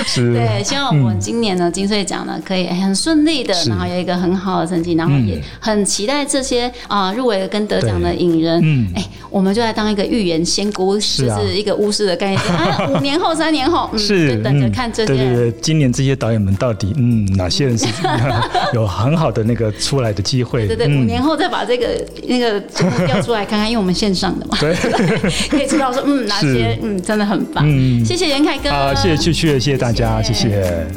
[0.06, 8.88] 是，对，希望我们今年呢金穗奖呢可以很顺利的，然后有一个很好的成绩，然后也很期待这些啊、入围跟得奖的影人，嗯。
[8.96, 14.72] 哎、我们就来当一个预言仙姑，就是一个巫师的概念，啊， 五年后、三年后，嗯，是就等着嗯。
[14.72, 15.14] 看这些。
[15.14, 15.34] 人。
[15.34, 17.86] 对对对，今年这些导演们到底嗯哪些人是
[18.74, 20.68] 有很好的那个出来的机会？
[20.68, 21.02] 对对，嗯。
[21.02, 21.88] 五年后再把这个
[22.28, 22.60] 那个
[23.06, 24.74] 调出来看看， 因为我们线上的嘛，对，
[25.50, 27.64] 可以知道说，嗯，哪些嗯真的很棒。
[27.68, 28.04] 嗯。
[28.06, 30.88] 谢谢袁凯哥，好，谢谢去去，谢谢大家，谢谢